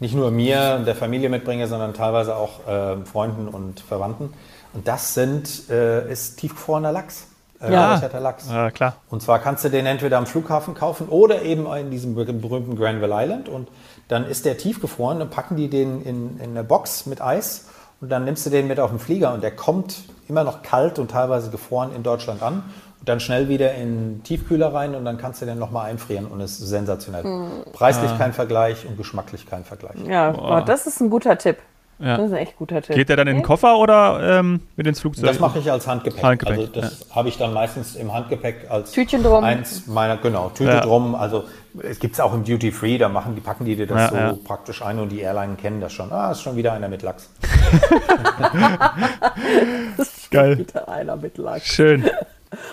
nicht 0.00 0.14
nur 0.14 0.30
mir 0.30 0.76
und 0.78 0.86
der 0.86 0.94
Familie 0.94 1.28
mitbringe, 1.28 1.66
sondern 1.66 1.94
teilweise 1.94 2.36
auch 2.36 2.66
äh, 2.66 3.04
Freunden 3.04 3.48
und 3.48 3.80
Verwandten. 3.80 4.32
Und 4.72 4.86
das 4.86 5.14
sind, 5.14 5.70
äh, 5.70 6.10
ist 6.10 6.36
tiefgefrorener 6.38 6.92
Lachs. 6.92 7.26
Äh, 7.60 7.72
ja. 7.72 8.00
Lachs. 8.18 8.48
ja, 8.48 8.70
klar. 8.70 8.96
Und 9.10 9.22
zwar 9.22 9.40
kannst 9.40 9.64
du 9.64 9.68
den 9.68 9.86
entweder 9.86 10.18
am 10.18 10.26
Flughafen 10.26 10.74
kaufen 10.74 11.08
oder 11.08 11.42
eben 11.42 11.66
in 11.74 11.90
diesem 11.90 12.14
berühmten 12.14 12.76
Granville 12.76 13.14
Island. 13.14 13.48
Und 13.48 13.68
dann 14.06 14.28
ist 14.28 14.44
der 14.44 14.56
tiefgefroren, 14.56 15.18
dann 15.18 15.30
packen 15.30 15.56
die 15.56 15.68
den 15.68 16.02
in, 16.02 16.38
in 16.38 16.50
eine 16.50 16.64
Box 16.64 17.06
mit 17.06 17.20
Eis 17.20 17.66
und 18.00 18.10
dann 18.10 18.24
nimmst 18.24 18.46
du 18.46 18.50
den 18.50 18.68
mit 18.68 18.78
auf 18.78 18.90
den 18.90 18.98
Flieger 19.00 19.34
und 19.34 19.42
der 19.42 19.50
kommt 19.50 20.04
immer 20.28 20.44
noch 20.44 20.62
kalt 20.62 20.98
und 20.98 21.10
teilweise 21.10 21.50
gefroren 21.50 21.90
in 21.94 22.02
Deutschland 22.02 22.42
an 22.42 22.62
dann 23.04 23.20
schnell 23.20 23.48
wieder 23.48 23.74
in 23.74 24.22
Tiefkühler 24.22 24.72
rein 24.72 24.94
und 24.94 25.04
dann 25.04 25.18
kannst 25.18 25.42
du 25.42 25.46
den 25.46 25.58
nochmal 25.58 25.90
einfrieren 25.90 26.26
und 26.26 26.40
es 26.40 26.58
ist 26.58 26.68
sensationell. 26.68 27.24
Hm. 27.24 27.50
Preislich 27.72 28.10
ah. 28.10 28.18
kein 28.18 28.32
Vergleich 28.32 28.86
und 28.86 28.96
geschmacklich 28.96 29.46
kein 29.46 29.64
Vergleich. 29.64 29.96
Ja, 30.06 30.34
oh, 30.34 30.64
das 30.64 30.86
ist 30.86 31.00
ein 31.00 31.10
guter 31.10 31.38
Tipp. 31.38 31.58
Ja. 32.00 32.16
Das 32.16 32.26
ist 32.26 32.32
ein 32.32 32.38
echt 32.38 32.56
guter 32.56 32.80
Tipp. 32.80 32.94
Geht 32.94 33.08
der 33.08 33.16
dann 33.16 33.26
in 33.26 33.38
den 33.38 33.42
Koffer 33.42 33.76
oder 33.76 34.38
ähm, 34.38 34.60
mit 34.76 34.86
ins 34.86 35.00
Flugzeug? 35.00 35.26
Das 35.26 35.40
mache 35.40 35.58
ich 35.58 35.70
als 35.70 35.88
Handgepäck. 35.88 36.22
Handgepäck 36.22 36.58
also 36.58 36.72
das 36.72 37.06
ja. 37.08 37.16
habe 37.16 37.28
ich 37.28 37.38
dann 37.38 37.52
meistens 37.52 37.96
im 37.96 38.14
Handgepäck 38.14 38.70
als 38.70 38.92
Tütchen 38.92 39.24
drum. 39.24 39.42
eins 39.42 39.88
meiner, 39.88 40.16
genau, 40.16 40.50
Tüte 40.50 40.70
ja. 40.70 40.80
drum. 40.80 41.16
Also 41.16 41.44
es 41.82 41.98
gibt 41.98 42.14
es 42.14 42.20
auch 42.20 42.32
im 42.34 42.44
Duty 42.44 42.70
Free, 42.70 42.98
da 42.98 43.08
machen 43.08 43.34
die, 43.34 43.40
packen 43.40 43.64
die 43.64 43.74
dir 43.74 43.88
das 43.88 44.10
so 44.10 44.38
praktisch 44.44 44.80
ein 44.82 45.00
und 45.00 45.08
die 45.08 45.20
Airline 45.20 45.56
kennen 45.56 45.80
das 45.80 45.92
schon. 45.92 46.12
Ah, 46.12 46.30
ist 46.30 46.42
schon 46.42 46.54
wieder 46.54 46.72
einer 46.72 46.88
mit 46.88 47.02
Lachs. 47.02 47.30
das 49.96 50.08
ist 50.08 50.30
Geil. 50.30 50.58
wieder 50.58 50.88
einer 50.88 51.16
mit 51.16 51.36
Lachs. 51.36 51.66
Schön. 51.66 52.08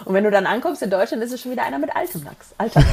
Und 0.05 0.13
wenn 0.13 0.23
du 0.23 0.31
dann 0.31 0.45
ankommst 0.45 0.81
in 0.81 0.89
Deutschland, 0.89 1.23
ist 1.23 1.33
es 1.33 1.41
schon 1.41 1.51
wieder 1.51 1.63
einer 1.63 1.79
mit 1.79 1.95
altem 1.95 2.23
Lachs. 2.23 2.53
Alter. 2.57 2.83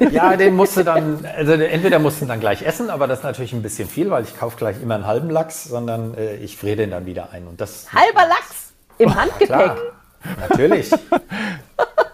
ja, 0.10 0.36
den 0.36 0.54
musst 0.54 0.76
du 0.76 0.82
dann, 0.82 1.24
also 1.36 1.52
entweder 1.52 1.98
musst 1.98 2.20
du 2.20 2.26
dann 2.26 2.40
gleich 2.40 2.62
essen, 2.62 2.90
aber 2.90 3.06
das 3.06 3.18
ist 3.20 3.24
natürlich 3.24 3.52
ein 3.52 3.62
bisschen 3.62 3.88
viel, 3.88 4.10
weil 4.10 4.24
ich 4.24 4.38
kaufe 4.38 4.56
gleich 4.56 4.80
immer 4.82 4.94
einen 4.94 5.06
halben 5.06 5.30
Lachs, 5.30 5.64
sondern 5.64 6.14
äh, 6.14 6.36
ich 6.36 6.56
friere 6.56 6.76
den 6.76 6.90
dann 6.90 7.06
wieder 7.06 7.30
ein. 7.32 7.46
Und 7.46 7.60
das, 7.60 7.92
Halber 7.92 8.26
Lachs 8.28 8.72
im 8.98 9.14
Handgepäck. 9.14 9.46
Klar, 9.46 9.76
natürlich. 10.48 10.90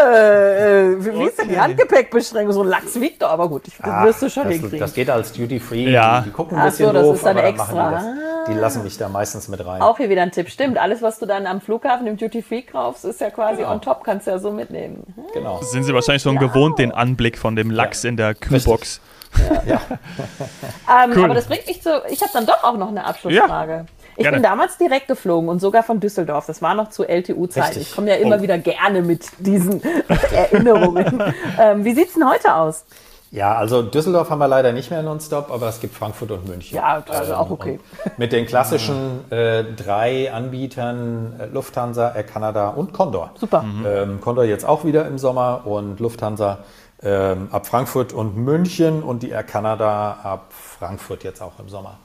Äh, 0.00 0.92
äh, 0.92 1.04
wie 1.04 1.10
okay. 1.10 1.26
ist 1.26 1.38
denn 1.38 1.48
die 1.48 1.60
Handgepäckbeschränkung? 1.60 2.52
So 2.52 2.62
ein 2.62 2.68
Lachs 2.68 2.98
wiegt 3.00 3.22
doch, 3.22 3.30
aber 3.30 3.48
gut, 3.48 3.68
ich, 3.68 3.74
das 3.76 4.04
wirst 4.04 4.22
du 4.22 4.30
schon 4.30 4.44
das, 4.44 4.52
hinkriegen. 4.54 4.80
Das 4.80 4.94
geht 4.94 5.10
als 5.10 5.32
Duty 5.32 5.60
Free. 5.60 5.90
Ja. 5.90 6.20
Die, 6.20 6.30
die 6.30 6.32
gucken 6.32 6.58
ein 6.58 6.64
bisschen 6.70 6.86
so, 6.86 6.92
das 6.92 7.02
doof, 7.02 7.16
ist 7.16 7.26
dann 7.26 7.38
aber 7.38 7.46
extra. 7.46 7.66
Dann 7.66 7.92
machen 7.92 8.14
die, 8.16 8.20
das, 8.20 8.54
die 8.54 8.60
lassen 8.60 8.82
mich 8.84 8.98
da 8.98 9.08
meistens 9.08 9.48
mit 9.48 9.64
rein. 9.64 9.82
Auch 9.82 9.98
hier 9.98 10.08
wieder 10.08 10.22
ein 10.22 10.32
Tipp. 10.32 10.48
Stimmt, 10.48 10.78
alles, 10.78 11.02
was 11.02 11.18
du 11.18 11.26
dann 11.26 11.46
am 11.46 11.60
Flughafen 11.60 12.06
im 12.06 12.16
Duty 12.16 12.42
Free 12.42 12.62
kaufst, 12.62 13.04
ist 13.04 13.20
ja 13.20 13.30
quasi 13.30 13.58
genau. 13.58 13.72
on 13.72 13.80
top, 13.80 14.02
kannst 14.04 14.26
du 14.26 14.32
ja 14.32 14.38
so 14.38 14.50
mitnehmen. 14.50 15.02
Genau. 15.34 15.60
Sind 15.62 15.84
Sie 15.84 15.94
wahrscheinlich 15.94 16.22
schon 16.22 16.36
ja. 16.36 16.40
gewohnt, 16.40 16.78
den 16.78 16.92
Anblick 16.92 17.38
von 17.38 17.54
dem 17.54 17.70
Lachs 17.70 18.02
ja. 18.02 18.10
in 18.10 18.16
der 18.16 18.34
Kühlbox. 18.34 19.00
Ja. 19.50 19.62
ja. 19.66 19.80
ähm, 21.04 21.12
cool. 21.16 21.24
Aber 21.24 21.34
das 21.34 21.46
bringt 21.46 21.66
mich 21.66 21.82
zu, 21.82 22.02
ich 22.10 22.20
habe 22.20 22.32
dann 22.32 22.46
doch 22.46 22.64
auch 22.64 22.76
noch 22.76 22.88
eine 22.88 23.04
Abschlussfrage. 23.04 23.86
Ich 24.16 24.22
gerne. 24.22 24.36
bin 24.36 24.42
damals 24.42 24.78
direkt 24.78 25.08
geflogen 25.08 25.48
und 25.48 25.60
sogar 25.60 25.82
von 25.82 26.00
Düsseldorf. 26.00 26.46
Das 26.46 26.60
war 26.62 26.74
noch 26.74 26.90
zu 26.90 27.04
LTU-Zeiten. 27.04 27.80
Ich 27.80 27.94
komme 27.94 28.10
ja 28.10 28.16
immer 28.16 28.38
oh. 28.38 28.42
wieder 28.42 28.58
gerne 28.58 29.02
mit 29.02 29.26
diesen 29.38 29.82
Erinnerungen. 30.32 31.22
ähm, 31.58 31.84
wie 31.84 31.94
sieht 31.94 32.08
es 32.08 32.14
denn 32.14 32.28
heute 32.28 32.54
aus? 32.54 32.84
Ja, 33.32 33.54
also 33.54 33.80
Düsseldorf 33.80 34.28
haben 34.28 34.40
wir 34.40 34.48
leider 34.48 34.72
nicht 34.72 34.90
mehr 34.90 35.02
nonstop, 35.02 35.50
aber 35.50 35.66
es 35.68 35.80
gibt 35.80 35.94
Frankfurt 35.94 36.30
und 36.32 36.46
München. 36.46 36.76
Ja, 36.76 37.02
also 37.08 37.34
auch 37.34 37.50
okay. 37.50 37.80
Und 38.04 38.18
mit 38.18 38.30
den 38.30 38.44
klassischen 38.44 39.24
äh, 39.30 39.64
drei 39.64 40.30
Anbietern 40.30 41.40
äh, 41.40 41.46
Lufthansa, 41.46 42.14
Air 42.14 42.24
Canada 42.24 42.68
und 42.68 42.92
Condor. 42.92 43.30
Super. 43.36 43.62
Mhm. 43.62 43.86
Ähm, 43.86 44.20
Condor 44.20 44.44
jetzt 44.44 44.66
auch 44.66 44.84
wieder 44.84 45.06
im 45.06 45.16
Sommer 45.16 45.62
und 45.64 45.98
Lufthansa 45.98 46.58
ähm, 47.02 47.48
ab 47.50 47.66
Frankfurt 47.66 48.12
und 48.12 48.36
München 48.36 49.02
und 49.02 49.22
die 49.22 49.30
Air 49.30 49.44
Canada 49.44 50.18
ab 50.22 50.50
Frankfurt 50.50 51.24
jetzt 51.24 51.40
auch 51.40 51.58
im 51.58 51.70
Sommer. 51.70 51.98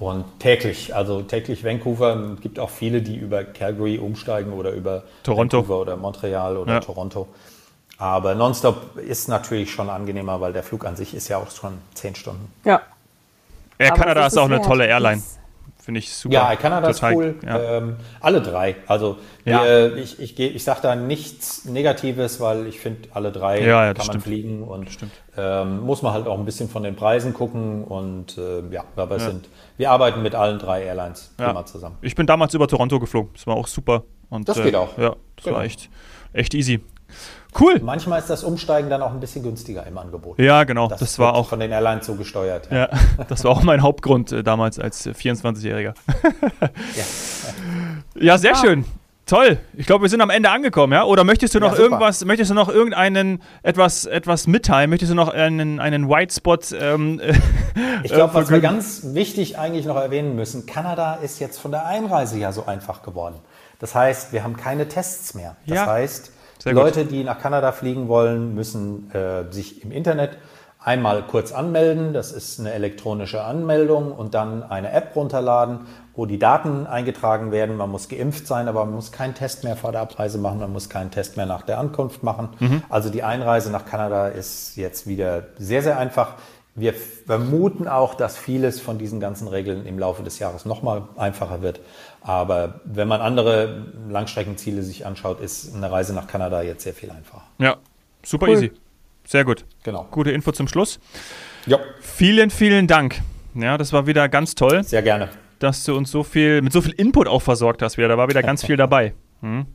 Und 0.00 0.24
täglich, 0.40 0.94
also 0.94 1.22
täglich 1.22 1.64
Vancouver. 1.64 2.34
Es 2.34 2.40
gibt 2.40 2.58
auch 2.58 2.70
viele, 2.70 3.02
die 3.02 3.16
über 3.16 3.44
Calgary 3.44 3.98
umsteigen 3.98 4.52
oder 4.52 4.72
über 4.72 5.04
Toronto. 5.22 5.58
Vancouver 5.58 5.80
oder 5.80 5.96
Montreal 5.96 6.56
oder 6.56 6.74
ja. 6.74 6.80
Toronto. 6.80 7.28
Aber 7.98 8.34
nonstop 8.34 8.96
ist 8.96 9.28
natürlich 9.28 9.70
schon 9.70 9.88
angenehmer, 9.88 10.40
weil 10.40 10.52
der 10.52 10.64
Flug 10.64 10.84
an 10.86 10.96
sich 10.96 11.14
ist 11.14 11.28
ja 11.28 11.36
auch 11.38 11.50
schon 11.50 11.78
zehn 11.94 12.16
Stunden. 12.16 12.52
Ja. 12.64 12.82
Air 13.78 13.92
Canada 13.92 14.26
ist, 14.26 14.32
ist 14.32 14.38
auch 14.38 14.46
eine 14.46 14.60
tolle 14.60 14.86
Airline. 14.86 15.22
Finde 15.82 15.98
ich 15.98 16.14
super. 16.14 16.34
Ja, 16.34 16.54
Kanada 16.54 16.88
ist 16.88 17.02
cool. 17.02 17.34
Ja. 17.44 17.78
Ähm, 17.78 17.96
alle 18.20 18.40
drei. 18.40 18.76
Also 18.86 19.18
ja. 19.44 19.64
wir, 19.64 19.96
ich, 19.96 20.20
ich, 20.20 20.38
ich 20.38 20.62
sage 20.62 20.78
da 20.80 20.94
nichts 20.94 21.64
Negatives, 21.64 22.38
weil 22.38 22.68
ich 22.68 22.78
finde, 22.78 23.08
alle 23.14 23.32
drei 23.32 23.60
ja, 23.60 23.86
kann 23.86 23.96
man 23.96 24.04
stimmt. 24.04 24.22
fliegen 24.22 24.62
und 24.62 24.86
ähm, 25.36 25.80
muss 25.80 26.02
man 26.02 26.12
halt 26.12 26.28
auch 26.28 26.38
ein 26.38 26.44
bisschen 26.44 26.68
von 26.68 26.84
den 26.84 26.94
Preisen 26.94 27.34
gucken. 27.34 27.82
Und 27.82 28.38
äh, 28.38 28.62
ja, 28.70 28.84
aber 28.94 29.18
sind, 29.18 29.48
wir 29.76 29.90
arbeiten 29.90 30.22
mit 30.22 30.36
allen 30.36 30.60
drei 30.60 30.84
Airlines 30.84 31.34
immer 31.36 31.66
zusammen. 31.66 31.98
Ich 32.00 32.14
bin 32.14 32.28
damals 32.28 32.54
über 32.54 32.68
Toronto 32.68 33.00
geflogen. 33.00 33.32
Das 33.32 33.44
war 33.48 33.56
auch 33.56 33.66
super. 33.66 34.04
Und, 34.30 34.48
das 34.48 34.62
geht 34.62 34.74
äh, 34.74 34.76
auch. 34.76 34.96
Ja, 34.96 35.16
das 35.34 35.44
genau. 35.46 35.56
war 35.56 35.64
echt, 35.64 35.90
echt 36.32 36.54
easy. 36.54 36.80
Cool. 37.58 37.80
Manchmal 37.82 38.18
ist 38.20 38.30
das 38.30 38.44
Umsteigen 38.44 38.88
dann 38.88 39.02
auch 39.02 39.12
ein 39.12 39.20
bisschen 39.20 39.42
günstiger 39.42 39.86
im 39.86 39.98
Angebot. 39.98 40.38
Ja, 40.38 40.64
genau. 40.64 40.88
Das, 40.88 41.00
das 41.00 41.18
war 41.18 41.34
auch 41.34 41.48
von 41.48 41.60
den 41.60 41.70
Airlines 41.70 42.06
so 42.06 42.14
gesteuert. 42.14 42.68
Ja, 42.70 42.76
ja 42.78 42.88
das 43.28 43.44
war 43.44 43.50
auch 43.50 43.62
mein 43.62 43.82
Hauptgrund 43.82 44.32
äh, 44.32 44.42
damals 44.42 44.78
als 44.78 45.06
24-Jähriger. 45.06 45.94
ja. 46.96 47.04
ja, 48.20 48.38
sehr 48.38 48.54
ah. 48.54 48.56
schön. 48.56 48.84
Toll. 49.26 49.58
Ich 49.74 49.86
glaube, 49.86 50.02
wir 50.02 50.08
sind 50.08 50.20
am 50.20 50.30
Ende 50.30 50.50
angekommen, 50.50 50.92
ja? 50.92 51.04
Oder 51.04 51.24
möchtest 51.24 51.54
du 51.54 51.60
noch 51.60 51.74
ja, 51.74 51.78
irgendwas, 51.78 52.24
möchtest 52.24 52.50
du 52.50 52.54
noch 52.54 52.68
irgendeinen 52.68 53.40
etwas, 53.62 54.04
etwas 54.04 54.46
mitteilen? 54.46 54.90
Möchtest 54.90 55.12
du 55.12 55.14
noch 55.14 55.28
einen, 55.28 55.78
einen 55.78 56.08
White 56.08 56.34
Spot? 56.34 56.58
Ähm, 56.78 57.20
ich 58.02 58.12
glaube, 58.12 58.34
was 58.34 58.50
wir 58.50 58.60
ganz 58.60 59.14
wichtig 59.14 59.58
eigentlich 59.58 59.86
noch 59.86 59.96
erwähnen 59.96 60.34
müssen, 60.34 60.66
Kanada 60.66 61.14
ist 61.14 61.38
jetzt 61.38 61.58
von 61.58 61.70
der 61.70 61.86
Einreise 61.86 62.38
ja 62.38 62.50
so 62.50 62.66
einfach 62.66 63.02
geworden. 63.02 63.36
Das 63.78 63.94
heißt, 63.94 64.32
wir 64.32 64.42
haben 64.42 64.56
keine 64.56 64.88
Tests 64.88 65.34
mehr. 65.34 65.56
Das 65.66 65.76
ja. 65.76 65.86
heißt, 65.86 66.32
Leute, 66.70 67.04
die 67.04 67.24
nach 67.24 67.40
Kanada 67.40 67.72
fliegen 67.72 68.08
wollen, 68.08 68.54
müssen 68.54 69.10
äh, 69.12 69.50
sich 69.50 69.82
im 69.84 69.90
Internet 69.90 70.38
einmal 70.84 71.22
kurz 71.22 71.52
anmelden. 71.52 72.12
Das 72.12 72.32
ist 72.32 72.60
eine 72.60 72.72
elektronische 72.72 73.42
Anmeldung 73.42 74.12
und 74.12 74.34
dann 74.34 74.62
eine 74.62 74.92
App 74.92 75.14
runterladen, 75.14 75.80
wo 76.14 76.26
die 76.26 76.38
Daten 76.38 76.86
eingetragen 76.86 77.52
werden. 77.52 77.76
Man 77.76 77.90
muss 77.90 78.08
geimpft 78.08 78.46
sein, 78.46 78.68
aber 78.68 78.84
man 78.84 78.94
muss 78.94 79.12
keinen 79.12 79.34
Test 79.34 79.64
mehr 79.64 79.76
vor 79.76 79.92
der 79.92 80.02
Abreise 80.02 80.38
machen. 80.38 80.60
Man 80.60 80.72
muss 80.72 80.88
keinen 80.88 81.10
Test 81.10 81.36
mehr 81.36 81.46
nach 81.46 81.62
der 81.62 81.78
Ankunft 81.78 82.22
machen. 82.22 82.50
Mhm. 82.58 82.82
Also 82.88 83.10
die 83.10 83.22
Einreise 83.22 83.70
nach 83.70 83.86
Kanada 83.86 84.28
ist 84.28 84.76
jetzt 84.76 85.06
wieder 85.06 85.44
sehr, 85.58 85.82
sehr 85.82 85.98
einfach. 85.98 86.34
Wir 86.74 86.94
vermuten 86.94 87.86
auch, 87.86 88.14
dass 88.14 88.38
vieles 88.38 88.80
von 88.80 88.98
diesen 88.98 89.20
ganzen 89.20 89.46
Regeln 89.46 89.84
im 89.84 89.98
Laufe 89.98 90.22
des 90.22 90.38
Jahres 90.38 90.64
nochmal 90.64 91.02
einfacher 91.16 91.60
wird. 91.60 91.80
Aber 92.22 92.80
wenn 92.84 93.08
man 93.08 93.20
andere 93.20 93.92
Langstreckenziele 94.08 94.82
sich 94.82 95.04
anschaut, 95.04 95.40
ist 95.40 95.74
eine 95.74 95.90
Reise 95.90 96.14
nach 96.14 96.26
Kanada 96.26 96.62
jetzt 96.62 96.84
sehr 96.84 96.94
viel 96.94 97.10
einfacher. 97.10 97.42
Ja, 97.58 97.76
super 98.24 98.46
cool. 98.46 98.54
easy. 98.54 98.72
Sehr 99.26 99.44
gut. 99.44 99.66
Genau. 99.82 100.06
Gute 100.10 100.30
Info 100.30 100.50
zum 100.52 100.66
Schluss. 100.66 100.98
Ja. 101.66 101.78
Vielen, 102.00 102.50
vielen 102.50 102.86
Dank. 102.86 103.20
Ja, 103.54 103.76
das 103.76 103.92
war 103.92 104.06
wieder 104.06 104.28
ganz 104.28 104.54
toll. 104.54 104.82
Sehr 104.82 105.02
gerne. 105.02 105.28
Dass 105.58 105.84
du 105.84 105.94
uns 105.94 106.10
so 106.10 106.24
viel, 106.24 106.62
mit 106.62 106.72
so 106.72 106.80
viel 106.80 106.92
Input 106.92 107.28
auch 107.28 107.42
versorgt 107.42 107.82
hast 107.82 107.98
wieder. 107.98 108.08
Da 108.08 108.16
war 108.16 108.28
wieder 108.28 108.42
ganz 108.42 108.64
viel 108.66 108.76
dabei. 108.76 109.12
Hm? 109.42 109.66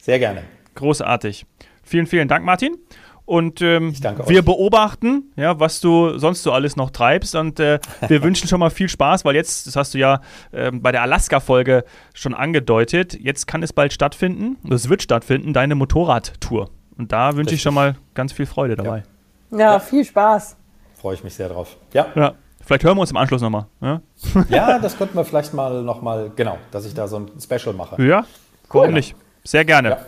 Sehr 0.00 0.18
gerne. 0.18 0.42
Großartig. 0.74 1.46
Vielen, 1.82 2.06
vielen 2.06 2.28
Dank, 2.28 2.44
Martin. 2.44 2.78
Und 3.26 3.60
ähm, 3.60 3.92
wir 4.26 4.42
beobachten, 4.42 5.32
ja, 5.34 5.58
was 5.58 5.80
du 5.80 6.16
sonst 6.16 6.44
so 6.44 6.52
alles 6.52 6.76
noch 6.76 6.90
treibst. 6.90 7.34
Und 7.34 7.58
äh, 7.58 7.80
wir 8.06 8.22
wünschen 8.22 8.48
schon 8.48 8.60
mal 8.60 8.70
viel 8.70 8.88
Spaß, 8.88 9.24
weil 9.24 9.34
jetzt, 9.34 9.66
das 9.66 9.74
hast 9.74 9.94
du 9.94 9.98
ja 9.98 10.20
äh, 10.52 10.70
bei 10.70 10.92
der 10.92 11.02
Alaska-Folge 11.02 11.84
schon 12.14 12.34
angedeutet, 12.34 13.18
jetzt 13.20 13.48
kann 13.48 13.64
es 13.64 13.72
bald 13.72 13.92
stattfinden, 13.92 14.56
es 14.72 14.88
wird 14.88 15.02
stattfinden, 15.02 15.52
deine 15.52 15.74
Motorradtour. 15.74 16.70
Und 16.96 17.10
da 17.10 17.36
wünsche 17.36 17.54
ich 17.56 17.62
schon 17.62 17.74
mal 17.74 17.96
ganz 18.14 18.32
viel 18.32 18.46
Freude 18.46 18.76
dabei. 18.76 19.02
Ja, 19.50 19.58
ja, 19.58 19.78
viel 19.80 20.04
Spaß. 20.04 20.56
Freue 20.94 21.14
ich 21.14 21.24
mich 21.24 21.34
sehr 21.34 21.48
drauf. 21.48 21.76
Ja. 21.92 22.06
ja. 22.14 22.34
Vielleicht 22.64 22.84
hören 22.84 22.96
wir 22.96 23.02
uns 23.02 23.10
im 23.10 23.16
Anschluss 23.16 23.42
nochmal. 23.42 23.66
Ja? 23.80 24.00
ja, 24.48 24.78
das 24.78 24.96
könnten 24.98 25.16
wir 25.16 25.24
vielleicht 25.24 25.52
mal 25.52 25.82
nochmal, 25.82 26.30
genau, 26.34 26.58
dass 26.70 26.86
ich 26.86 26.94
da 26.94 27.08
so 27.08 27.18
ein 27.18 27.30
Special 27.40 27.74
mache. 27.74 28.00
Ja, 28.02 28.24
warum 28.68 28.88
cool. 28.88 28.94
nicht? 28.94 29.16
Sehr 29.44 29.64
gerne. 29.64 29.98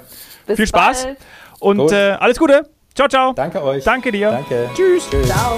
Ja. 0.46 0.54
Viel 0.54 0.66
Spaß 0.66 1.04
bald. 1.04 1.18
und 1.60 1.92
äh, 1.92 2.12
alles 2.12 2.38
Gute. 2.38 2.68
Ciao, 2.98 3.06
ciao. 3.06 3.32
Danke 3.32 3.62
euch. 3.62 3.84
Danke 3.84 4.10
dir. 4.10 4.32
Danke. 4.32 4.68
Tschüss. 4.74 5.08
Tschüss. 5.08 5.28
Ciao. 5.28 5.56